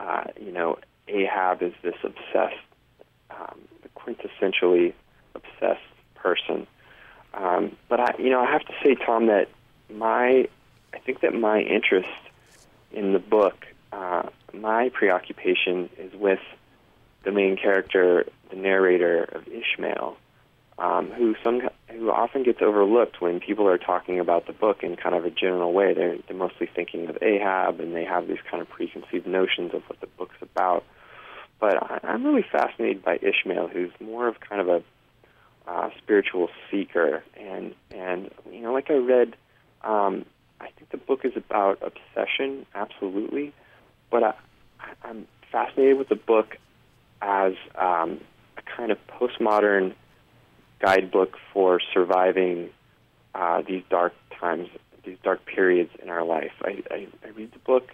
[0.00, 0.78] uh, you know,
[1.10, 2.56] Ahab is this obsessed,
[3.30, 3.60] um,
[3.96, 4.94] quintessentially
[5.34, 5.80] obsessed
[6.14, 6.66] person.
[7.34, 9.48] Um, but I, you know, I have to say, Tom, that
[9.92, 10.48] my,
[10.94, 12.08] I think that my interest
[12.92, 16.40] in the book, uh, my preoccupation is with
[17.24, 20.16] the main character, the narrator of Ishmael,
[20.78, 24.96] um, who some who often gets overlooked when people are talking about the book in
[24.96, 25.92] kind of a general way.
[25.92, 29.82] They're, they're mostly thinking of Ahab, and they have these kind of preconceived notions of
[29.88, 30.84] what the book's about.
[31.60, 34.82] But I'm really fascinated by Ishmael, who's more of kind of a
[35.70, 39.36] uh, spiritual seeker, and and you know, like I read,
[39.82, 40.24] um,
[40.60, 43.52] I think the book is about obsession, absolutely,
[44.10, 44.34] but I,
[45.04, 46.56] I'm fascinated with the book
[47.20, 48.20] as um,
[48.56, 49.94] a kind of postmodern
[50.80, 52.70] guidebook for surviving
[53.34, 54.68] uh, these dark times,
[55.04, 56.52] these dark periods in our life.
[56.62, 57.90] I, I, I read the book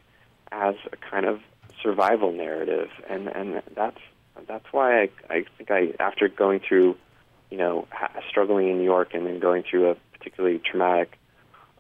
[0.52, 1.40] as a kind of
[1.82, 3.98] survival narrative, and and that's
[4.48, 6.96] that's why I I think I after going through,
[7.50, 11.18] you know, ha- struggling in New York and then going through a particularly traumatic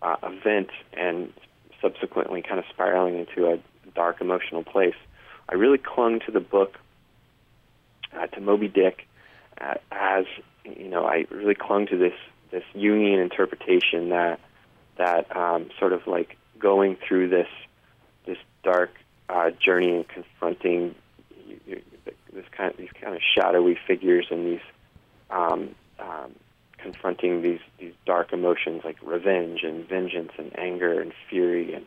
[0.02, 1.32] uh, event and
[1.80, 3.58] subsequently kind of spiraling into a
[3.94, 4.94] dark emotional place,
[5.48, 6.78] I really clung to the book,
[8.16, 9.06] uh, to Moby Dick,
[9.60, 10.24] uh, as
[10.64, 12.14] you know, I really clung to this
[12.50, 14.40] this Jungian interpretation that
[14.98, 17.48] that um, sort of like going through this
[18.26, 18.90] this dark
[19.28, 20.94] uh, journey and confronting
[21.66, 24.66] this kind of these kind of shadowy figures and these
[25.30, 26.34] um, um,
[26.78, 31.86] confronting these these dark emotions like revenge and vengeance and anger and fury and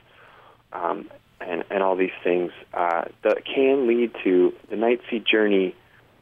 [0.74, 1.10] um,
[1.42, 5.76] and and all these things uh, that can lead to the night sea journey,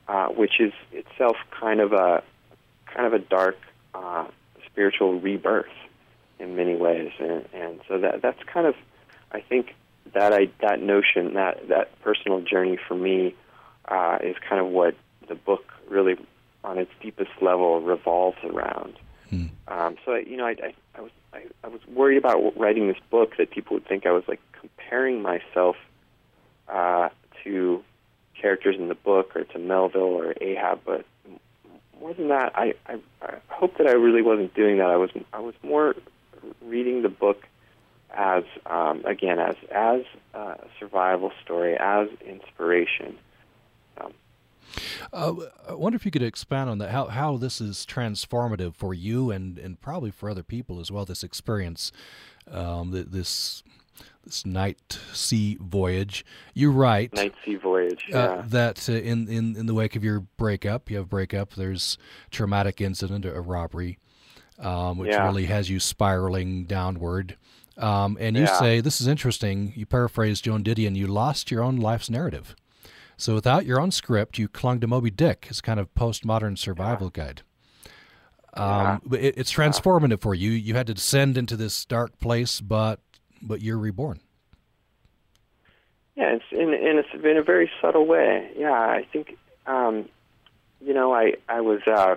[0.07, 2.23] uh, which is itself kind of a
[2.85, 3.57] kind of a dark
[3.93, 4.27] uh,
[4.65, 5.65] spiritual rebirth
[6.39, 8.75] in many ways, and, and so that that's kind of,
[9.31, 9.73] I think
[10.13, 13.35] that I that notion that that personal journey for me
[13.87, 14.95] uh, is kind of what
[15.27, 16.15] the book really,
[16.63, 18.93] on its deepest level, revolves around.
[19.29, 19.45] Hmm.
[19.67, 22.97] Um, so you know, I, I, I was I, I was worried about writing this
[23.09, 25.75] book that people would think I was like comparing myself
[26.67, 27.09] uh,
[27.43, 27.83] to
[28.39, 31.05] characters in the book or to Melville or Ahab, but
[31.99, 34.87] more than that, I, I, I hope that I really wasn't doing that.
[34.87, 35.95] I was I was more
[36.61, 37.47] reading the book
[38.13, 40.01] as um, again as as
[40.33, 43.17] a survival story, as inspiration.
[43.99, 44.13] Um,
[45.13, 45.33] Uh,
[45.69, 46.91] I wonder if you could expand on that.
[46.91, 51.05] How how this is transformative for you and and probably for other people as well.
[51.05, 51.91] This experience,
[52.51, 53.63] um, th- this
[54.25, 56.25] this night sea voyage.
[56.53, 58.05] You write Night Sea Voyage.
[58.09, 58.17] Yeah.
[58.17, 61.53] uh, that uh, in, in in the wake of your breakup, you have breakup.
[61.53, 61.97] There's
[62.29, 63.97] traumatic incident, a robbery,
[64.59, 65.25] um, which Yeah.
[65.25, 67.37] really has you spiraling downward.
[67.77, 68.59] Um, and you Yeah.
[68.59, 69.73] say this is interesting.
[69.75, 70.95] You paraphrase Joan Didion.
[70.95, 72.55] You lost your own life's narrative.
[73.17, 77.09] So without your own script, you clung to Moby Dick as kind of postmodern survival
[77.09, 77.41] guide.
[78.53, 80.49] Um, but it, it's transformative for you.
[80.51, 82.99] You had to descend into this dark place, but
[83.41, 84.19] but you're reborn.
[86.15, 88.49] Yeah, it's in in a, in a very subtle way.
[88.57, 89.37] Yeah, I think
[89.67, 90.09] um,
[90.81, 92.15] you know I I was uh,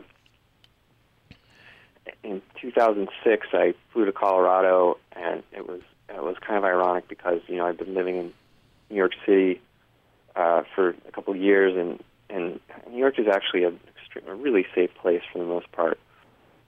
[2.23, 3.47] in 2006.
[3.53, 7.67] I flew to Colorado, and it was it was kind of ironic because you know
[7.67, 8.33] I've been living in
[8.91, 9.61] New York City
[10.37, 12.61] uh, for a couple of years, and and
[12.91, 13.73] New York is actually a,
[14.27, 15.99] a really safe place for the most part.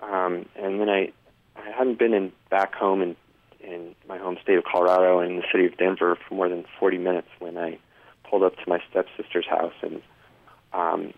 [0.00, 1.12] Um, and then I
[1.56, 3.16] I hadn't been in back home in
[3.60, 6.64] in my home state of Colorado and in the city of Denver for more than
[6.80, 7.78] 40 minutes when I
[8.28, 10.02] pulled up to my stepsister's house and
[10.72, 11.14] um,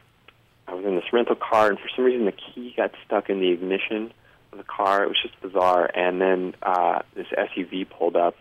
[0.66, 3.40] I was in this rental car and for some reason the key got stuck in
[3.40, 4.12] the ignition
[4.52, 5.04] of the car.
[5.04, 5.90] It was just bizarre.
[5.94, 8.36] And then uh, this SUV pulled up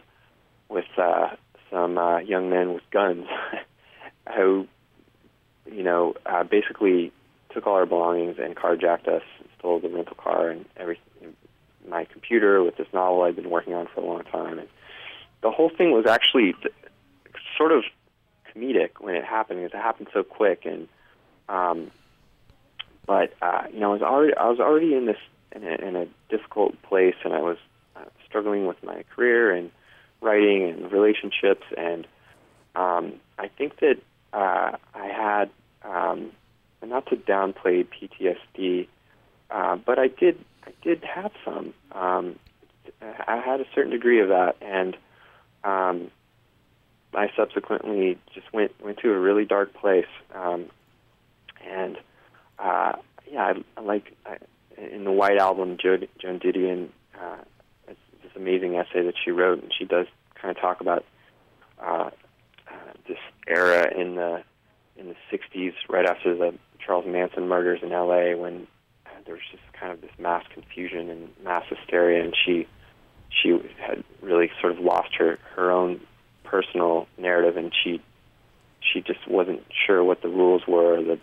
[0.69, 1.29] with uh,
[1.69, 3.27] some uh, young men with guns
[4.35, 4.67] who,
[5.71, 7.11] you know, uh, basically
[7.53, 9.23] took all our belongings and carjacked us,
[9.59, 11.03] stole the rental car and everything
[11.87, 14.59] my computer with this novel I'd been working on for a long time.
[14.59, 14.67] And
[15.41, 16.55] the whole thing was actually
[17.57, 17.83] sort of
[18.53, 20.65] comedic when it happened because it happened so quick.
[20.65, 20.87] And
[21.49, 21.91] um,
[23.05, 25.17] but uh, you know, I was already I was already in this
[25.51, 27.57] in a, in a difficult place, and I was
[27.95, 29.71] uh, struggling with my career and
[30.21, 31.63] writing and relationships.
[31.77, 32.07] And
[32.75, 33.97] um, I think that
[34.31, 35.49] uh, I had
[35.83, 36.31] um,
[36.83, 38.87] not to downplay PTSD,
[39.51, 41.73] uh, but I did I did have some.
[41.91, 42.39] Um,
[43.01, 44.95] I had a certain degree of that, and
[45.63, 46.09] um,
[47.13, 50.07] I subsequently just went went to a really dark place.
[50.33, 50.67] Um,
[51.65, 51.97] and
[52.63, 52.93] uh,
[53.29, 54.37] yeah, I, I like I,
[54.77, 56.89] in the White Album, jo- Joan Didion,
[57.19, 57.37] uh,
[57.87, 60.07] this amazing essay that she wrote, and she does
[60.41, 61.03] kind of talk about
[61.81, 62.09] uh,
[62.67, 64.43] uh, this era in the
[64.95, 66.53] in the 60s, right after the
[66.85, 68.67] Charles Manson murders in L.A., when
[69.07, 72.67] uh, there was just kind of this mass confusion and mass hysteria, and she
[73.29, 75.99] she had really sort of lost her her own
[76.43, 78.01] personal narrative, and she
[78.81, 81.01] she just wasn't sure what the rules were.
[81.03, 81.19] That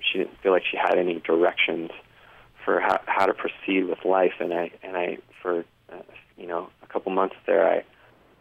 [0.00, 1.90] she didn't feel like she had any directions
[2.64, 6.02] for how, how to proceed with life, and I and I for uh,
[6.36, 7.84] you know a couple months there, I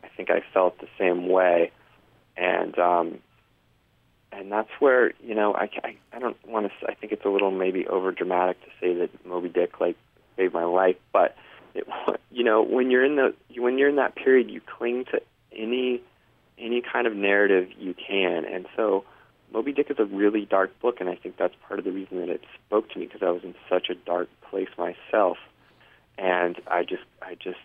[0.04, 1.72] I think I felt the same way,
[2.38, 3.20] and um,
[4.32, 7.30] and that's where you know I I, I don't want to I think it's a
[7.30, 9.98] little maybe over dramatic to say that Moby Dick like
[10.38, 11.36] saved my life, but
[11.74, 11.88] it,
[12.32, 15.22] you know when you're in the when you're in that period, you cling to
[15.56, 16.02] any
[16.58, 19.04] any kind of narrative you can, and so
[19.54, 22.20] Moby Dick is a really dark book, and I think that's part of the reason
[22.20, 25.38] that it spoke to me because I was in such a dark place myself,
[26.18, 27.60] and I just I just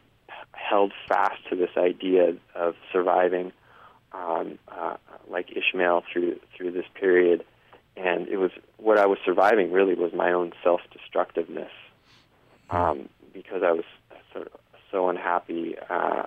[0.53, 3.53] held fast to this idea of surviving,
[4.13, 4.97] um, uh,
[5.31, 7.43] like Ishmael through through this period,
[7.97, 11.73] and it was what I was surviving really was my own self destructiveness,
[12.69, 13.85] um, because I was
[14.35, 14.47] so,
[14.91, 16.25] so unhappy uh,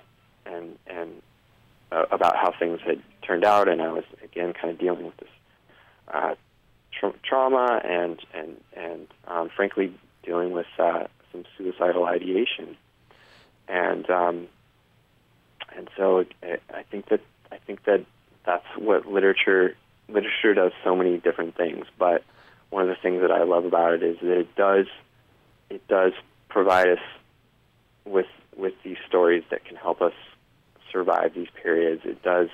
[0.48, 1.22] and and
[1.92, 5.18] uh, about how things had turned out, and I was again kind of dealing with
[5.18, 5.30] this
[6.12, 6.36] uh,
[6.92, 9.94] tra- trauma and and and um, frankly
[10.24, 12.76] dealing with uh, some suicidal ideation,
[13.68, 14.48] and um,
[15.76, 18.06] and so it, I think that I think that
[18.46, 19.76] that's what literature
[20.10, 22.24] literature does so many different things, but
[22.70, 24.88] one of the things that I love about it is that it does
[25.70, 26.14] it does
[26.50, 27.00] provide us
[28.06, 30.14] with with these stories that can help us
[30.92, 32.02] survive these periods.
[32.06, 32.50] It does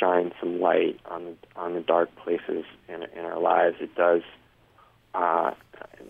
[0.00, 3.76] shine some light on on the dark places in in our lives.
[3.80, 4.22] It does,
[5.14, 5.52] uh,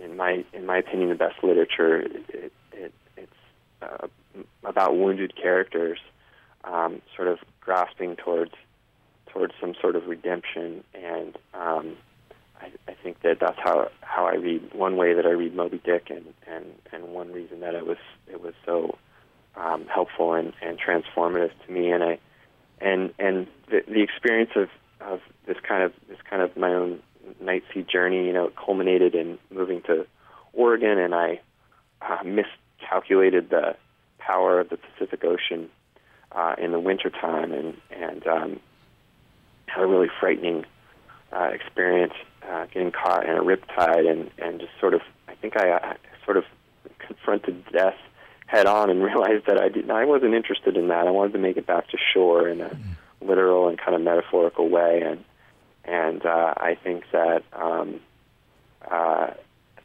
[0.03, 2.01] in my in my opinion, the best literature.
[2.01, 3.33] It, it, it's
[3.83, 4.07] uh,
[4.65, 5.99] about wounded characters,
[6.65, 8.53] um, sort of grasping towards
[9.27, 11.97] towards some sort of redemption, and um,
[12.61, 15.81] I, I think that that's how how I read one way that I read Moby
[15.85, 18.99] Dick, and and and one reason that it was it was so
[19.57, 22.19] um, helpful and, and transformative to me, and I
[22.81, 24.69] and and the, the experience of
[25.01, 27.01] of this kind of this kind of my own
[27.41, 30.07] night sea journey, you know, culminated in moving to
[30.53, 31.41] Oregon, and I
[32.03, 33.77] uh, miscalculated the
[34.19, 35.69] power of the Pacific Ocean
[36.33, 38.61] uh, in the wintertime, and and um,
[39.67, 40.65] had a really frightening
[41.33, 42.15] uh, experience
[42.49, 45.97] uh, getting caught in a riptide, and and just sort of I think I, I
[46.25, 46.45] sort of
[46.99, 47.97] confronted death
[48.49, 51.07] head on and realized that I didn't I wasn't interested in that.
[51.07, 52.77] I wanted to make it back to shore in a
[53.21, 55.25] literal and kind of metaphorical way and
[55.85, 58.01] and uh, I think that um,
[58.91, 59.29] uh,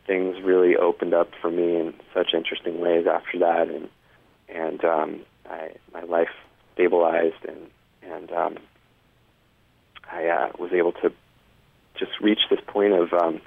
[0.06, 3.90] things really opened up for me in such interesting ways after that and
[4.50, 6.30] and um, I, my life
[6.74, 7.70] stabilized and
[8.02, 8.58] and um,
[10.12, 11.12] I uh, was able to
[11.98, 13.42] just reach this point of um,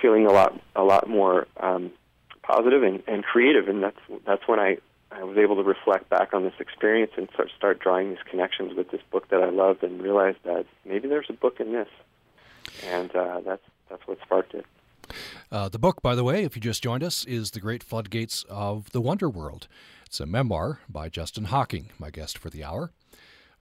[0.00, 1.90] feeling a lot a lot more um,
[2.42, 4.78] positive and, and creative, and that's that's when I
[5.10, 8.74] I was able to reflect back on this experience and start start drawing these connections
[8.74, 11.88] with this book that I loved, and realized that maybe there's a book in this,
[12.84, 14.66] and uh, that's that's what sparked it.
[15.50, 18.44] Uh, the book, by the way, if you just joined us, is The Great Floodgates
[18.48, 19.68] of the Wonder World.
[20.06, 22.92] It's a memoir by Justin Hocking, my guest for the hour.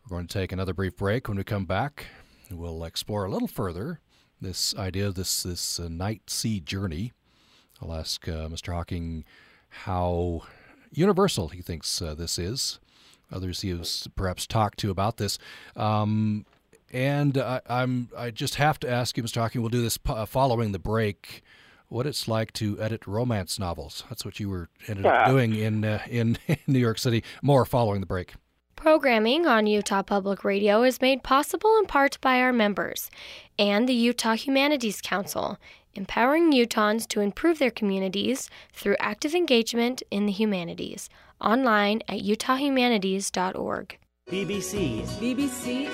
[0.03, 1.27] We're going to take another brief break.
[1.27, 2.05] When we come back,
[2.49, 3.99] we'll explore a little further
[4.39, 7.11] this idea of this this uh, night sea journey
[7.81, 8.73] I'll ask uh, Mr.
[8.73, 9.23] Hocking
[9.69, 10.43] how
[10.91, 12.79] universal he thinks uh, this is.
[13.31, 15.37] Others he has perhaps talked to about this.
[15.75, 16.45] Um,
[16.91, 19.37] and I, am I just have to ask you, Mr.
[19.37, 21.41] Hocking, we'll do this po- uh, following the break.
[21.87, 24.03] What it's like to edit romance novels?
[24.09, 27.23] That's what you were ended up doing in uh, in New York City.
[27.41, 28.33] More following the break.
[28.75, 33.11] Programming on Utah Public Radio is made possible in part by our members
[33.59, 35.59] and the Utah Humanities Council
[35.93, 41.09] empowering Utahns to improve their communities through active engagement in the humanities.
[41.39, 43.97] Online at utahhumanities.org.
[44.29, 45.01] BBC.
[45.19, 45.87] BBC.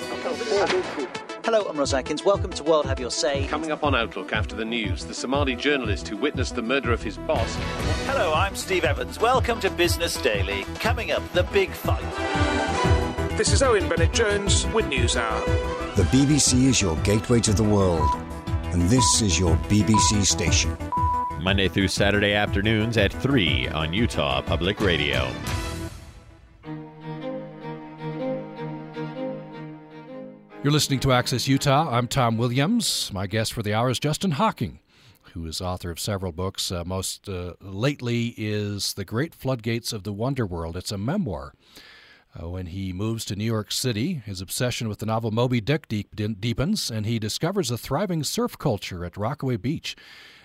[1.44, 2.24] Hello, I'm Ros Atkins.
[2.24, 3.48] Welcome to World Have Your Say.
[3.48, 7.02] Coming up on Outlook after the news, the Somali journalist who witnessed the murder of
[7.02, 7.56] his boss.
[8.06, 9.20] Hello, I'm Steve Evans.
[9.20, 10.66] Welcome to Business Daily.
[10.76, 12.04] Coming up, the big fight.
[13.38, 15.40] This is Owen Bennett Jones with News Hour.
[15.96, 18.27] The BBC is your gateway to the world
[18.74, 20.78] and this is your BBC station.
[21.42, 25.32] Monday through Saturday afternoons at 3 on Utah Public Radio.
[30.64, 31.88] You're listening to Access Utah.
[31.90, 33.10] I'm Tom Williams.
[33.14, 34.80] My guest for the hour is Justin Hocking,
[35.34, 36.72] who is author of several books.
[36.72, 40.76] Uh, most uh, lately is The Great Floodgates of the Wonder World.
[40.76, 41.54] It's a memoir.
[42.40, 45.88] Uh, when he moves to New York City, his obsession with the novel Moby Dick
[45.88, 49.96] deep, deepens, and he discovers a thriving surf culture at Rockaway Beach.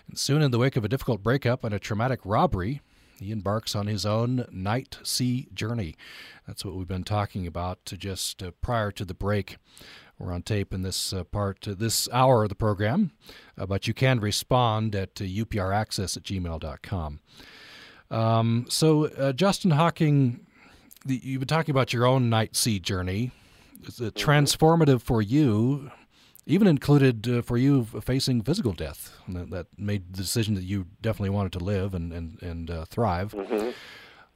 [0.09, 2.81] And soon, in the wake of a difficult breakup and a traumatic robbery,
[3.21, 5.95] he embarks on his own night sea journey.
[6.47, 9.59] That's what we've been talking about just uh, prior to the break.
[10.19, 13.13] We're on tape in this uh, part, uh, this hour of the program,
[13.59, 17.21] uh, but you can respond at uh, upraccess at gmail.com.
[18.11, 20.52] Um, so, uh, Justin Hocking, the,
[21.07, 23.33] you've been talking about your own night sea journey.
[23.85, 24.17] It's mm-hmm.
[24.19, 25.91] transformative for you
[26.47, 29.17] even included uh, for you facing physical death.
[29.29, 32.85] That, that, made the decision that you definitely wanted to live and and and uh,
[32.87, 33.33] thrive.
[33.33, 33.71] Mm-hmm.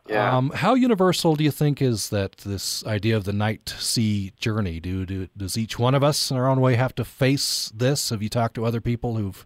[0.08, 0.36] Yeah.
[0.36, 4.78] Um, how universal do you think is that this idea of the night sea journey?
[4.78, 8.10] Do, do does each one of us in our own way have to face this?
[8.10, 9.44] Have you talked to other people who've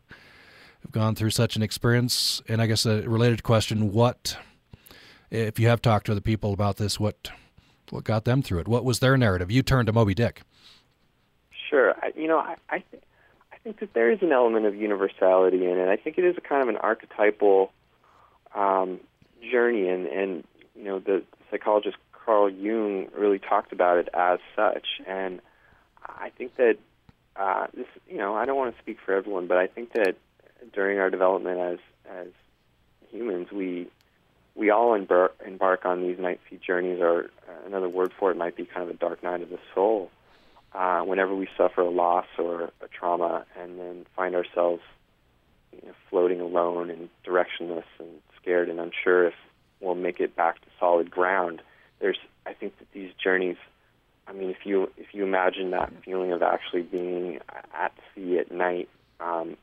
[0.82, 2.42] have gone through such an experience?
[2.46, 4.36] And I guess a related question: What,
[5.30, 7.30] if you have talked to other people about this, what
[7.90, 8.68] what got them through it?
[8.68, 9.50] What was their narrative?
[9.50, 10.42] You turned to Moby Dick.
[11.68, 11.94] Sure.
[12.02, 13.02] I, you know, I, I, th-
[13.52, 15.88] I think that there is an element of universality in it.
[15.88, 17.72] I think it is a kind of an archetypal
[18.54, 19.00] um,
[19.50, 20.44] journey, and, and
[20.76, 24.86] you know, the psychologist Carl Jung really talked about it as such.
[25.06, 25.40] And
[26.04, 26.76] I think that
[27.36, 30.16] uh, this, you know, I don't want to speak for everyone, but I think that
[30.72, 31.78] during our development as
[32.08, 32.28] as
[33.10, 33.88] humans, we
[34.60, 38.36] we all embark, embark on these night sea journeys, or uh, another word for it
[38.36, 40.10] might be kind of a dark night of the soul
[40.74, 44.82] uh, whenever we suffer a loss or a trauma and then find ourselves
[45.72, 48.08] you know, floating alone and directionless and
[48.40, 49.34] scared and unsure if
[49.80, 51.62] we'll make it back to solid ground.
[51.98, 53.56] There's, I think that these journeys.
[54.26, 57.40] I mean, if you if you imagine that feeling of actually being
[57.74, 58.88] at sea at night,
[59.18, 59.56] um,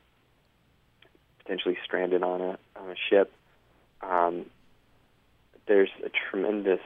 [1.38, 3.32] potentially stranded on a on a ship,
[4.02, 4.44] um,
[5.68, 6.80] there's a tremendous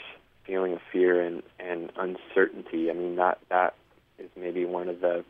[0.44, 2.90] feeling of fear and and uncertainty.
[2.90, 3.74] I mean, that that
[4.18, 5.24] is maybe one of the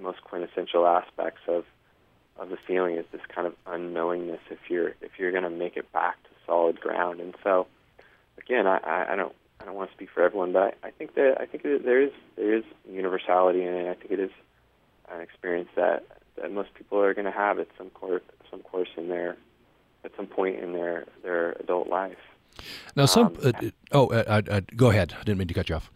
[0.00, 1.64] most quintessential aspects of
[2.38, 5.76] of the feeling is this kind of unknowingness if you're if you're going to make
[5.76, 7.20] it back to solid ground.
[7.20, 7.66] And so,
[8.38, 11.14] again, I, I don't I don't want to speak for everyone, but I, I think
[11.14, 13.90] that I think that there is there is universality in it.
[13.90, 14.30] I think it is
[15.10, 16.04] an experience that
[16.36, 19.36] that most people are going to have at some course some course in their
[20.04, 22.18] at some point in their their adult life.
[22.96, 23.26] Now, some.
[23.26, 23.52] Um, uh,
[23.92, 25.14] oh, uh, uh, go ahead.
[25.18, 25.90] I didn't mean to cut you off.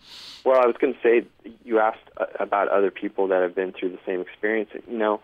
[0.45, 1.27] Well, I was going to say
[1.65, 4.71] you asked uh, about other people that have been through the same experience.
[4.89, 5.21] You know,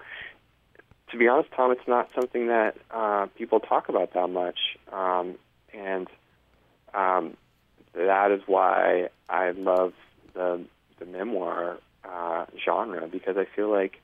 [1.10, 4.58] to be honest, Tom, it's not something that uh, people talk about that much,
[4.92, 5.36] um,
[5.72, 6.08] and
[6.94, 7.36] um,
[7.94, 9.92] that is why I love
[10.34, 10.64] the
[10.98, 14.00] the memoir uh, genre because I feel like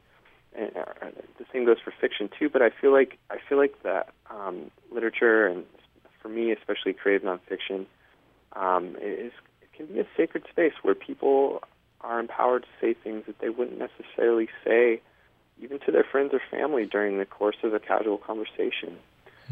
[0.54, 2.48] and, uh, the same goes for fiction too.
[2.48, 5.64] But I feel like I feel like that um, literature and
[6.20, 7.86] for me, especially creative nonfiction,
[8.54, 11.62] um, is it can be a sacred space where people
[12.00, 15.00] are empowered to say things that they wouldn't necessarily say,
[15.62, 18.96] even to their friends or family during the course of a casual conversation.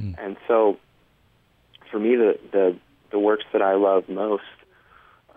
[0.01, 0.15] Mm.
[0.19, 0.79] And so,
[1.91, 2.77] for me, the the
[3.11, 4.43] the works that I love most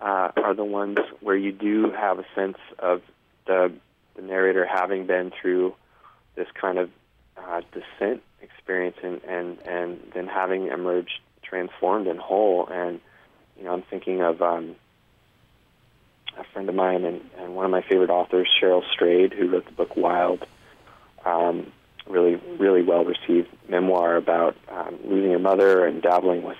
[0.00, 3.02] uh, are the ones where you do have a sense of
[3.46, 3.72] the
[4.16, 5.74] the narrator having been through
[6.34, 6.90] this kind of
[7.36, 12.66] uh, descent experience and, and, and then having emerged transformed and whole.
[12.66, 13.00] And
[13.56, 14.76] you know, I'm thinking of um,
[16.38, 19.66] a friend of mine and, and one of my favorite authors, Cheryl Strayed, who wrote
[19.66, 20.46] the book Wild.
[21.24, 21.72] Um,
[22.06, 26.58] really, really well received memoir about um, losing her mother and dabbling with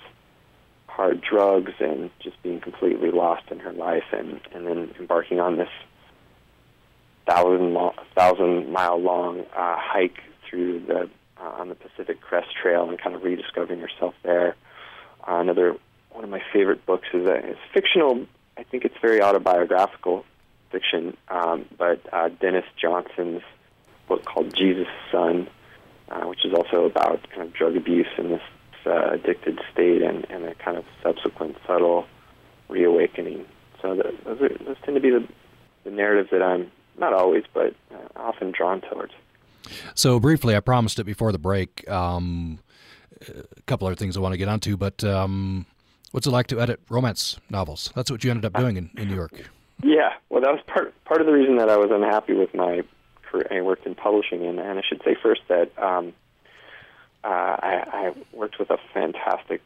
[0.86, 5.56] hard drugs and just being completely lost in her life, and and then embarking on
[5.56, 5.68] this
[7.26, 12.88] thousand long, thousand mile long uh, hike through the uh, on the Pacific Crest Trail
[12.88, 14.56] and kind of rediscovering herself there.
[15.28, 15.76] Uh, another
[16.12, 18.26] one of my favorite books is, a, it's fictional.
[18.56, 20.24] I think it's very autobiographical
[20.70, 23.42] fiction, um, but uh, Denis Johnson's
[24.08, 25.48] book called Jesus' Son,
[26.08, 28.42] uh, which is also about kind of drug abuse and this
[28.86, 32.06] uh, addicted state and, and a kind of subsequent subtle
[32.68, 33.44] reawakening.
[33.82, 35.26] So the, those, are, those tend to be the,
[35.84, 39.12] the narratives that I'm not always, but uh, often drawn towards.
[39.94, 41.88] So briefly, I promised it before the break.
[41.90, 42.60] Um,
[43.28, 45.66] a couple other things I want to get onto, but um,
[46.12, 47.92] what's it like to edit romance novels?
[47.94, 49.32] That's what you ended up doing in, in New York.
[49.82, 52.82] Yeah, well, that was part part of the reason that I was unhappy with my
[53.22, 53.46] career.
[53.50, 56.14] I worked in publishing, and, and I should say first that um,
[57.24, 59.60] uh, I, I worked with a fantastic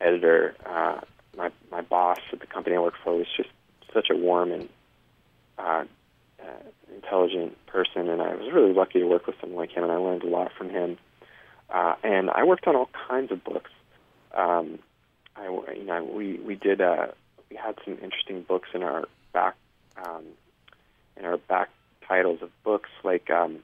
[0.00, 0.54] editor.
[0.66, 1.00] Uh,
[1.36, 3.48] my my boss at the company I worked for was just
[3.94, 4.68] such a warm and
[5.58, 5.84] uh,
[6.42, 9.92] uh, intelligent person, and I was really lucky to work with someone like him, and
[9.92, 10.98] I learned a lot from him.
[11.70, 13.70] Uh, and I worked on all kinds of books.
[14.34, 14.78] Um,
[15.36, 17.08] I, you know, we we did uh,
[17.50, 19.56] we had some interesting books in our back
[20.04, 20.24] um,
[21.16, 21.70] in our back
[22.06, 23.60] titles of books, like um,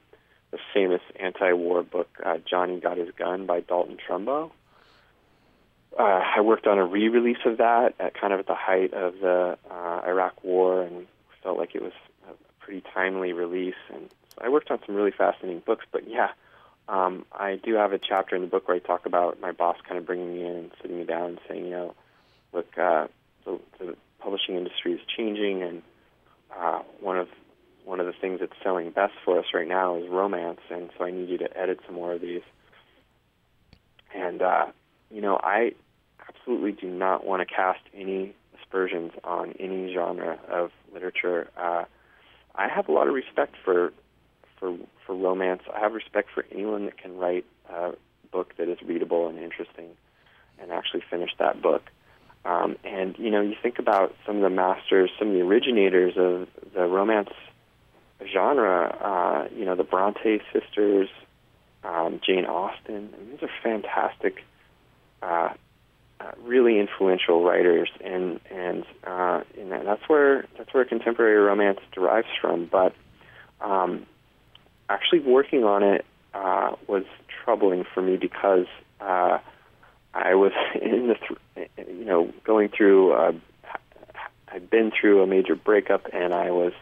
[0.51, 4.51] the famous anti-war book uh, Johnny Got His Gun by Dalton Trumbo.
[5.97, 9.15] Uh, I worked on a re-release of that at kind of at the height of
[9.19, 11.07] the uh, Iraq War, and
[11.43, 11.93] felt like it was
[12.59, 13.75] pretty timely release.
[13.93, 15.85] And so I worked on some really fascinating books.
[15.91, 16.29] But yeah,
[16.87, 19.77] um, I do have a chapter in the book where I talk about my boss
[19.87, 21.95] kind of bringing me in and sitting me down and saying, you know,
[22.53, 23.07] look, uh,
[23.45, 25.81] the, the publishing industry is changing, and
[26.57, 27.27] uh, one of
[27.85, 31.05] one of the things that's selling best for us right now is romance, and so
[31.05, 32.41] I need you to edit some more of these.
[34.13, 34.67] And uh,
[35.11, 35.73] you know, I
[36.27, 41.49] absolutely do not want to cast any aspersions on any genre of literature.
[41.57, 41.85] Uh,
[42.55, 43.93] I have a lot of respect for
[44.59, 44.75] for
[45.05, 45.63] for romance.
[45.73, 47.93] I have respect for anyone that can write a
[48.31, 49.89] book that is readable and interesting,
[50.59, 51.83] and actually finish that book.
[52.45, 56.13] Um, and you know, you think about some of the masters, some of the originators
[56.17, 57.31] of the romance
[58.31, 58.95] genre.
[59.01, 61.09] Uh, you know, the Bronte sisters,
[61.83, 63.13] um, Jane Austen.
[63.13, 64.43] I mean, these are fantastic,
[65.21, 65.49] uh,
[66.19, 72.27] uh, really influential writers, and and uh, and that's where that's where contemporary romance derives
[72.41, 72.65] from.
[72.65, 72.93] But
[73.61, 74.05] um,
[74.89, 77.05] actually, working on it uh, was
[77.43, 78.67] troubling for me because
[78.99, 79.39] uh,
[80.13, 80.51] I was
[80.81, 81.15] in the
[81.55, 83.13] th- you know going through.
[83.13, 83.31] Uh,
[84.51, 86.73] I'd been through a major breakup, and I was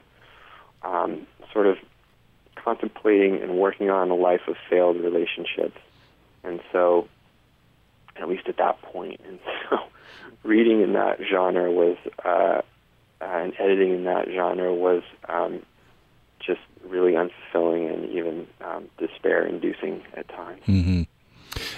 [0.83, 1.77] um, sort of
[2.55, 5.77] contemplating and working on a life of failed relationships.
[6.43, 7.07] And so,
[8.19, 9.39] at least at that point, and
[9.69, 9.77] so
[10.43, 12.61] reading in that genre was, uh,
[13.21, 15.63] and editing in that genre was um,
[16.39, 20.61] just really unfulfilling and even um, despair-inducing at times.
[20.67, 21.01] Mm-hmm.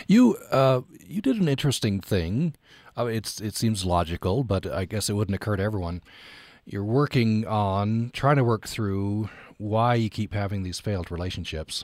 [0.07, 2.55] You uh, you did an interesting thing.
[2.97, 6.01] Uh, it's it seems logical, but I guess it wouldn't occur to everyone
[6.69, 9.27] you're working on trying to work through
[9.57, 11.83] why you keep having these failed relationships.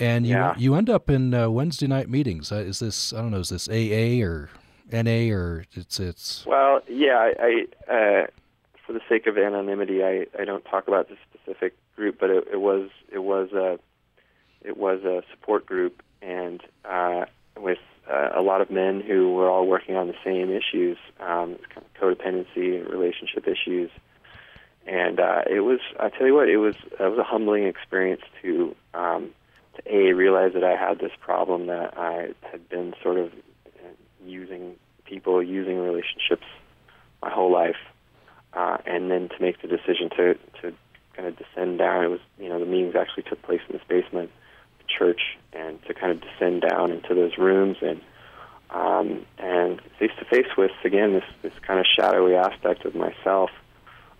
[0.00, 0.54] And you yeah.
[0.56, 2.50] you end up in uh, Wednesday night meetings.
[2.50, 4.50] Uh, is this I don't know is this AA or
[4.92, 8.26] NA or it's it's Well, yeah, I, I uh,
[8.86, 12.48] for the sake of anonymity, I, I don't talk about the specific group, but it,
[12.52, 13.78] it was it was a
[14.62, 17.26] it was a support group and uh,
[17.56, 17.78] with
[18.10, 21.84] uh, a lot of men who were all working on the same issues, um, kind
[21.86, 23.90] of codependency, and relationship issues,
[24.86, 25.80] and uh, it was.
[25.98, 29.43] I tell you what, it was it was a humbling experience to um, to
[29.86, 33.32] a realize that I had this problem that I had been sort of
[34.24, 36.46] using people, using relationships
[37.22, 37.76] my whole life,
[38.52, 40.74] uh, and then to make the decision to to
[41.16, 42.04] kind of descend down.
[42.04, 44.30] It was you know the meetings actually took place in this basement
[44.78, 45.20] the church
[45.52, 48.00] and to kind of descend down into those rooms and
[48.70, 53.50] um, and face to face with again this this kind of shadowy aspect of myself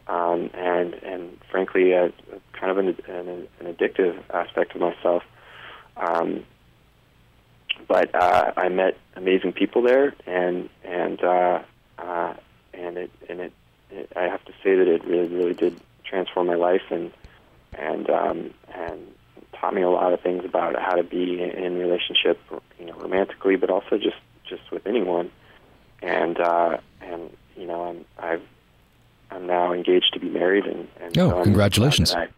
[0.06, 2.12] um, and and frankly a, a
[2.52, 5.22] kind of an, an, an addictive aspect of myself.
[5.96, 6.44] Um,
[7.88, 11.62] but uh, I met amazing people there, and and uh,
[11.98, 12.34] uh,
[12.72, 13.52] and it and it,
[13.90, 17.12] it I have to say that it really really did transform my life and
[17.72, 19.14] and um, and
[19.52, 22.38] taught me a lot of things about how to be in relationship,
[22.78, 24.16] you know, romantically, but also just
[24.48, 25.30] just with anyone.
[26.02, 28.42] And uh, and you know, I'm I've
[29.30, 32.14] I'm now engaged to be married, and, and oh, so congratulations!
[32.14, 32.28] I,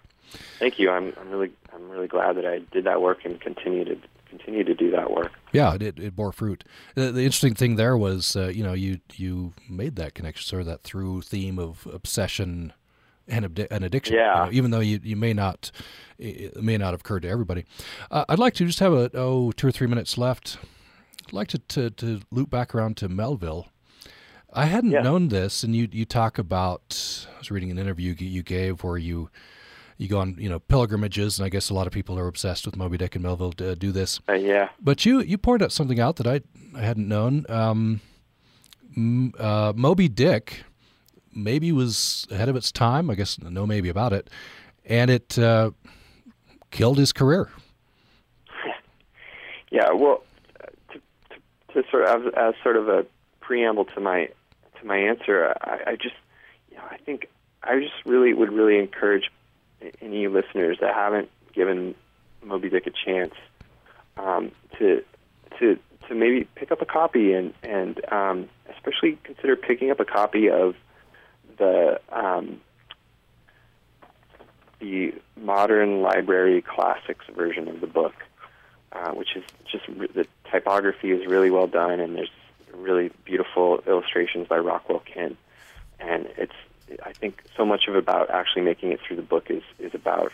[0.58, 0.90] thank you.
[0.90, 3.96] I'm I'm really I'm really glad that I did that work and continue to
[4.28, 5.32] continue to do that work.
[5.52, 6.64] Yeah, it, it bore fruit.
[6.94, 10.60] The, the interesting thing there was, uh, you know, you you made that connection, sort
[10.60, 12.72] of that through theme of obsession
[13.28, 14.14] and an addiction.
[14.16, 14.44] Yeah.
[14.44, 15.70] You know, even though you, you may not
[16.18, 17.64] it may not have occurred to everybody.
[18.10, 20.58] Uh, I'd like to just have a oh two or three minutes left.
[21.26, 23.68] I'd like to to, to loop back around to Melville.
[24.52, 25.02] I hadn't Yeah.
[25.02, 27.26] known this, and you you talk about.
[27.34, 29.28] I was reading an interview you gave where you
[29.98, 32.66] you go on you know pilgrimages, and I guess a lot of people are obsessed
[32.66, 34.20] with Moby Dick and Melville to do this.
[34.28, 34.68] Uh, yeah.
[34.80, 36.40] But you you pointed out something out that I
[36.78, 37.46] I hadn't known.
[37.48, 38.00] Um,
[39.38, 40.64] uh, Moby Dick
[41.34, 43.10] maybe was ahead of its time.
[43.10, 44.28] I guess no maybe about it,
[44.84, 45.70] and it uh,
[46.70, 47.50] killed his career.
[49.68, 50.22] Yeah, well,
[50.60, 51.00] uh, to,
[51.74, 53.04] to, to sort of as, as sort of a
[53.40, 54.28] preamble to my
[54.80, 56.14] to my answer, I, I just,
[56.70, 57.28] you know, I think
[57.64, 59.30] I just really would really encourage
[60.00, 61.94] any listeners that haven't given
[62.42, 63.34] Moby Dick a chance
[64.16, 65.02] um, to
[65.58, 70.04] to to maybe pick up a copy and and um, especially consider picking up a
[70.04, 70.74] copy of
[71.58, 72.60] the um,
[74.78, 78.14] the modern library classics version of the book,
[78.92, 82.30] uh, which is just the typography is really well done, and there's
[82.74, 85.36] really beautiful illustrations by Rockwell Kent,
[85.98, 86.52] and it's
[87.04, 90.32] I think so much of about actually making it through the book is is about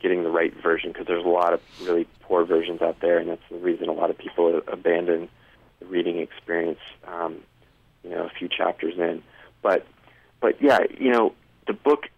[0.00, 3.28] getting the right version because there's a lot of really poor versions out there, and
[3.28, 5.28] that's the reason a lot of people abandon
[5.78, 6.80] the reading experience.
[7.06, 7.38] Um,
[8.02, 9.22] you know, a few chapters in,
[9.62, 9.86] but
[10.40, 11.34] but yeah, you know,
[11.66, 12.08] the book,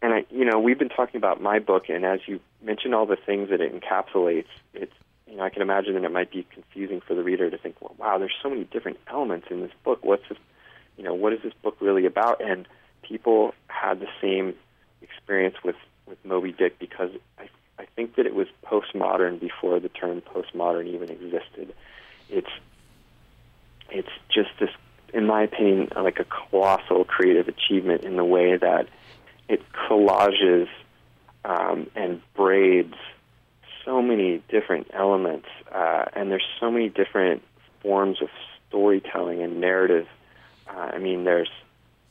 [0.00, 3.04] and I, you know, we've been talking about my book, and as you mentioned, all
[3.04, 4.94] the things that it encapsulates, it's
[5.26, 7.80] you know, I can imagine that it might be confusing for the reader to think,
[7.80, 9.98] well, wow, there's so many different elements in this book.
[10.02, 10.38] What's this,
[10.96, 12.40] you know, what is this book really about?
[12.40, 12.68] And
[13.08, 14.54] people had the same
[15.02, 15.76] experience with
[16.06, 17.48] with Moby Dick because I
[17.78, 21.74] I think that it was postmodern before the term postmodern even existed.
[22.28, 22.50] It's
[23.90, 24.70] it's just this,
[25.12, 28.88] in my opinion, like a colossal creative achievement in the way that
[29.48, 30.68] it collages
[31.44, 32.94] um, and braids
[33.84, 37.42] so many different elements, uh, and there's so many different
[37.82, 38.28] forms of
[38.68, 40.06] storytelling and narrative.
[40.66, 41.50] Uh, I mean, there's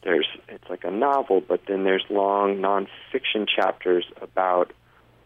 [0.04, 4.72] there's it's like a novel, but then there's long nonfiction chapters about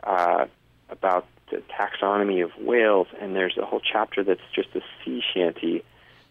[0.03, 0.45] uh,
[0.89, 5.83] about the taxonomy of whales, and there's a whole chapter that's just a sea shanty,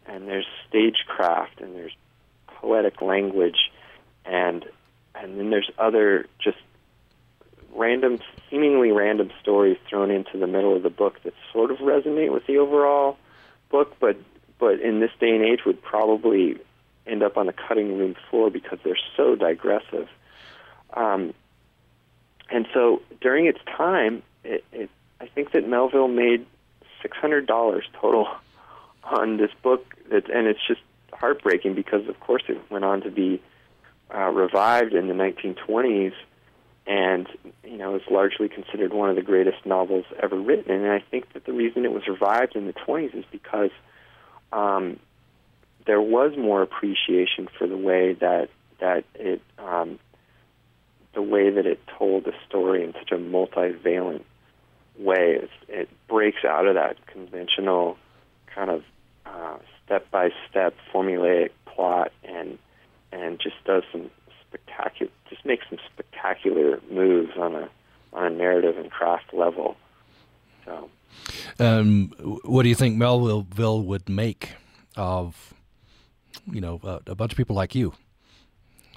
[0.06, 1.96] and there's stagecraft, and there's
[2.46, 3.70] poetic language,
[4.24, 4.64] and
[5.14, 6.58] and then there's other just
[7.74, 8.18] random,
[8.50, 12.46] seemingly random stories thrown into the middle of the book that sort of resonate with
[12.46, 13.16] the overall
[13.70, 14.16] book, but
[14.58, 16.56] but in this day and age would probably
[17.06, 20.08] end up on the cutting room floor because they're so digressive.
[20.94, 21.34] Um,
[22.50, 24.90] and so during its time, it, it,
[25.20, 26.46] I think that Melville made
[27.02, 28.28] six hundred dollars total
[29.04, 29.94] on this book.
[30.10, 30.80] That, and it's just
[31.12, 33.42] heartbreaking because, of course, it went on to be
[34.14, 36.12] uh, revived in the 1920s,
[36.86, 37.28] and
[37.64, 40.72] you know is largely considered one of the greatest novels ever written.
[40.72, 43.70] And I think that the reason it was revived in the 20s is because
[44.52, 44.98] um,
[45.86, 48.48] there was more appreciation for the way that
[48.80, 49.98] that it um,
[51.14, 54.22] the way that it told the story in such a multivalent
[54.98, 55.40] way.
[55.42, 57.96] It, it breaks out of that conventional
[58.54, 58.82] kind of
[59.86, 62.58] step by step formulaic plot and
[63.12, 64.10] and just does some
[64.46, 67.68] spectacular just makes some spectacular moves on a
[68.12, 69.76] on a narrative and craft level.
[70.64, 70.90] So,
[71.60, 72.12] um,
[72.44, 74.50] what do you think Melville would make
[74.96, 75.54] of
[76.50, 77.94] you know, uh, a bunch of people like you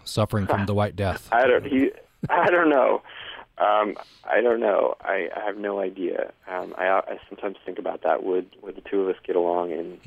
[0.03, 1.27] suffering from the White Death?
[1.31, 1.65] I don't.
[1.65, 1.91] He,
[2.29, 3.01] I don't know.
[3.57, 4.95] Um, I don't know.
[5.01, 6.31] I, I have no idea.
[6.47, 8.23] Um, I, I sometimes think about that.
[8.23, 9.99] Would would the two of us get along in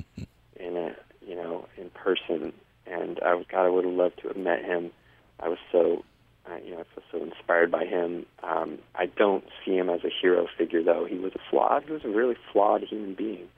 [0.57, 0.95] in a
[1.26, 2.53] you know in person?
[2.87, 4.91] And I God, I would have loved to have met him.
[5.39, 6.03] I was so
[6.51, 8.24] uh, you know I was so inspired by him.
[8.43, 11.05] Um, I don't see him as a hero figure though.
[11.05, 11.85] He was a flawed.
[11.85, 13.49] He was a really flawed human being.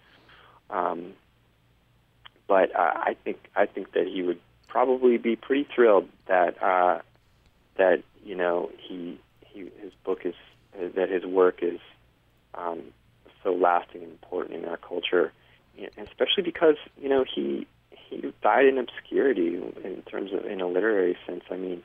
[0.71, 1.13] Um,
[2.47, 7.01] but uh, I think I think that he would probably be pretty thrilled that uh,
[7.77, 10.35] that you know he he his book is
[10.95, 11.79] that his work is
[12.55, 12.83] um,
[13.43, 15.33] so lasting and important in our culture,
[15.97, 21.17] especially because you know he he died in obscurity in terms of in a literary
[21.27, 21.45] sense.
[21.51, 21.83] I mean,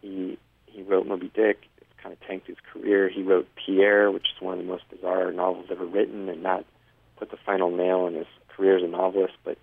[0.00, 1.58] he he wrote Moby Dick.
[1.78, 3.08] It kind of tanked his career.
[3.08, 6.64] He wrote Pierre, which is one of the most bizarre novels ever written, and that
[7.16, 9.34] put the final nail in his career as a novelist.
[9.44, 9.58] But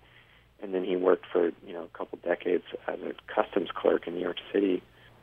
[0.62, 4.14] and then he worked for you know a couple decades as a customs clerk in
[4.14, 4.82] New York City,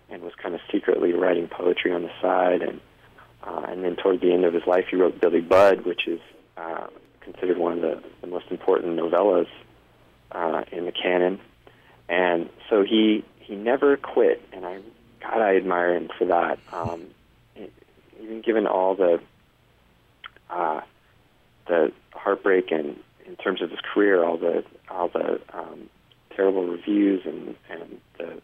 [0.09, 2.61] and was kind of secretly writing poetry on the side.
[2.61, 2.81] And
[3.43, 6.19] uh, and then toward the end of his life, he wrote Billy Budd, which is
[6.57, 6.87] uh,
[7.21, 9.47] considered one of the, the most important novellas
[10.31, 11.39] uh, in the canon.
[12.09, 14.79] And so he he never quit, and I
[15.21, 16.59] God I admire him for that.
[16.71, 17.07] Um,
[18.21, 19.21] even given all the
[20.49, 20.81] uh,
[21.67, 22.99] the heartbreak and
[23.29, 25.89] in terms of his career, all the all the um,
[26.35, 28.41] terrible reviews and and the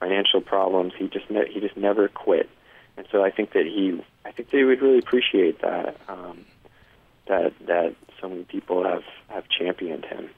[0.00, 2.48] financial problems, he just ne- he just never quit.
[2.96, 6.44] And so I think that he I think they would really appreciate that um,
[7.26, 10.30] that that so many people have have championed him.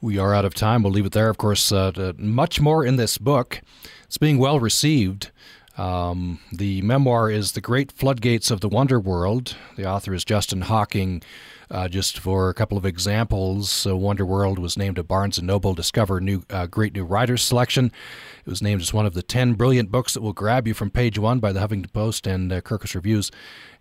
[0.00, 0.82] We are out of time.
[0.82, 1.30] We'll leave it there.
[1.30, 3.60] Of course, uh, much more in this book.
[4.04, 5.30] It's being well received.
[5.78, 9.56] Um, the memoir is The Great Floodgates of the Wonder World.
[9.76, 11.22] The author is Justin Hocking.
[11.70, 15.42] Uh, just for a couple of examples, uh, Wonder World was named a Barnes &
[15.42, 17.86] Noble Discover new uh, Great New Writers selection.
[18.44, 20.90] It was named as one of the 10 brilliant books that will grab you from
[20.90, 23.32] page one by the Huffington Post and uh, Kirkus Reviews.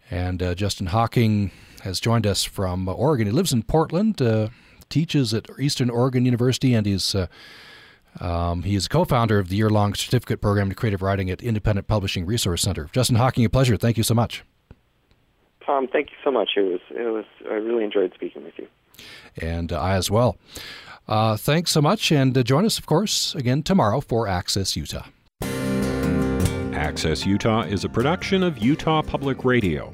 [0.10, 1.52] And uh, Justin Hocking
[1.84, 3.28] has joined us from Oregon.
[3.28, 4.50] He lives in Portland, uh,
[4.90, 7.16] teaches at Eastern Oregon University, and he's
[8.20, 11.42] Um, he is co founder of the year long certificate program in creative writing at
[11.42, 12.90] Independent Publishing Resource Center.
[12.94, 13.78] Justin Hocking, a pleasure.
[13.78, 14.44] Thank you so much.
[15.66, 16.52] Tom, thank you so much.
[16.56, 18.68] It was, it was, I really enjoyed speaking with you.
[19.38, 20.38] And uh, I as well.
[21.08, 25.06] Uh, thanks so much, and uh, join us, of course, again tomorrow for Access Utah.
[26.74, 29.94] Access Utah is a production of Utah Public Radio.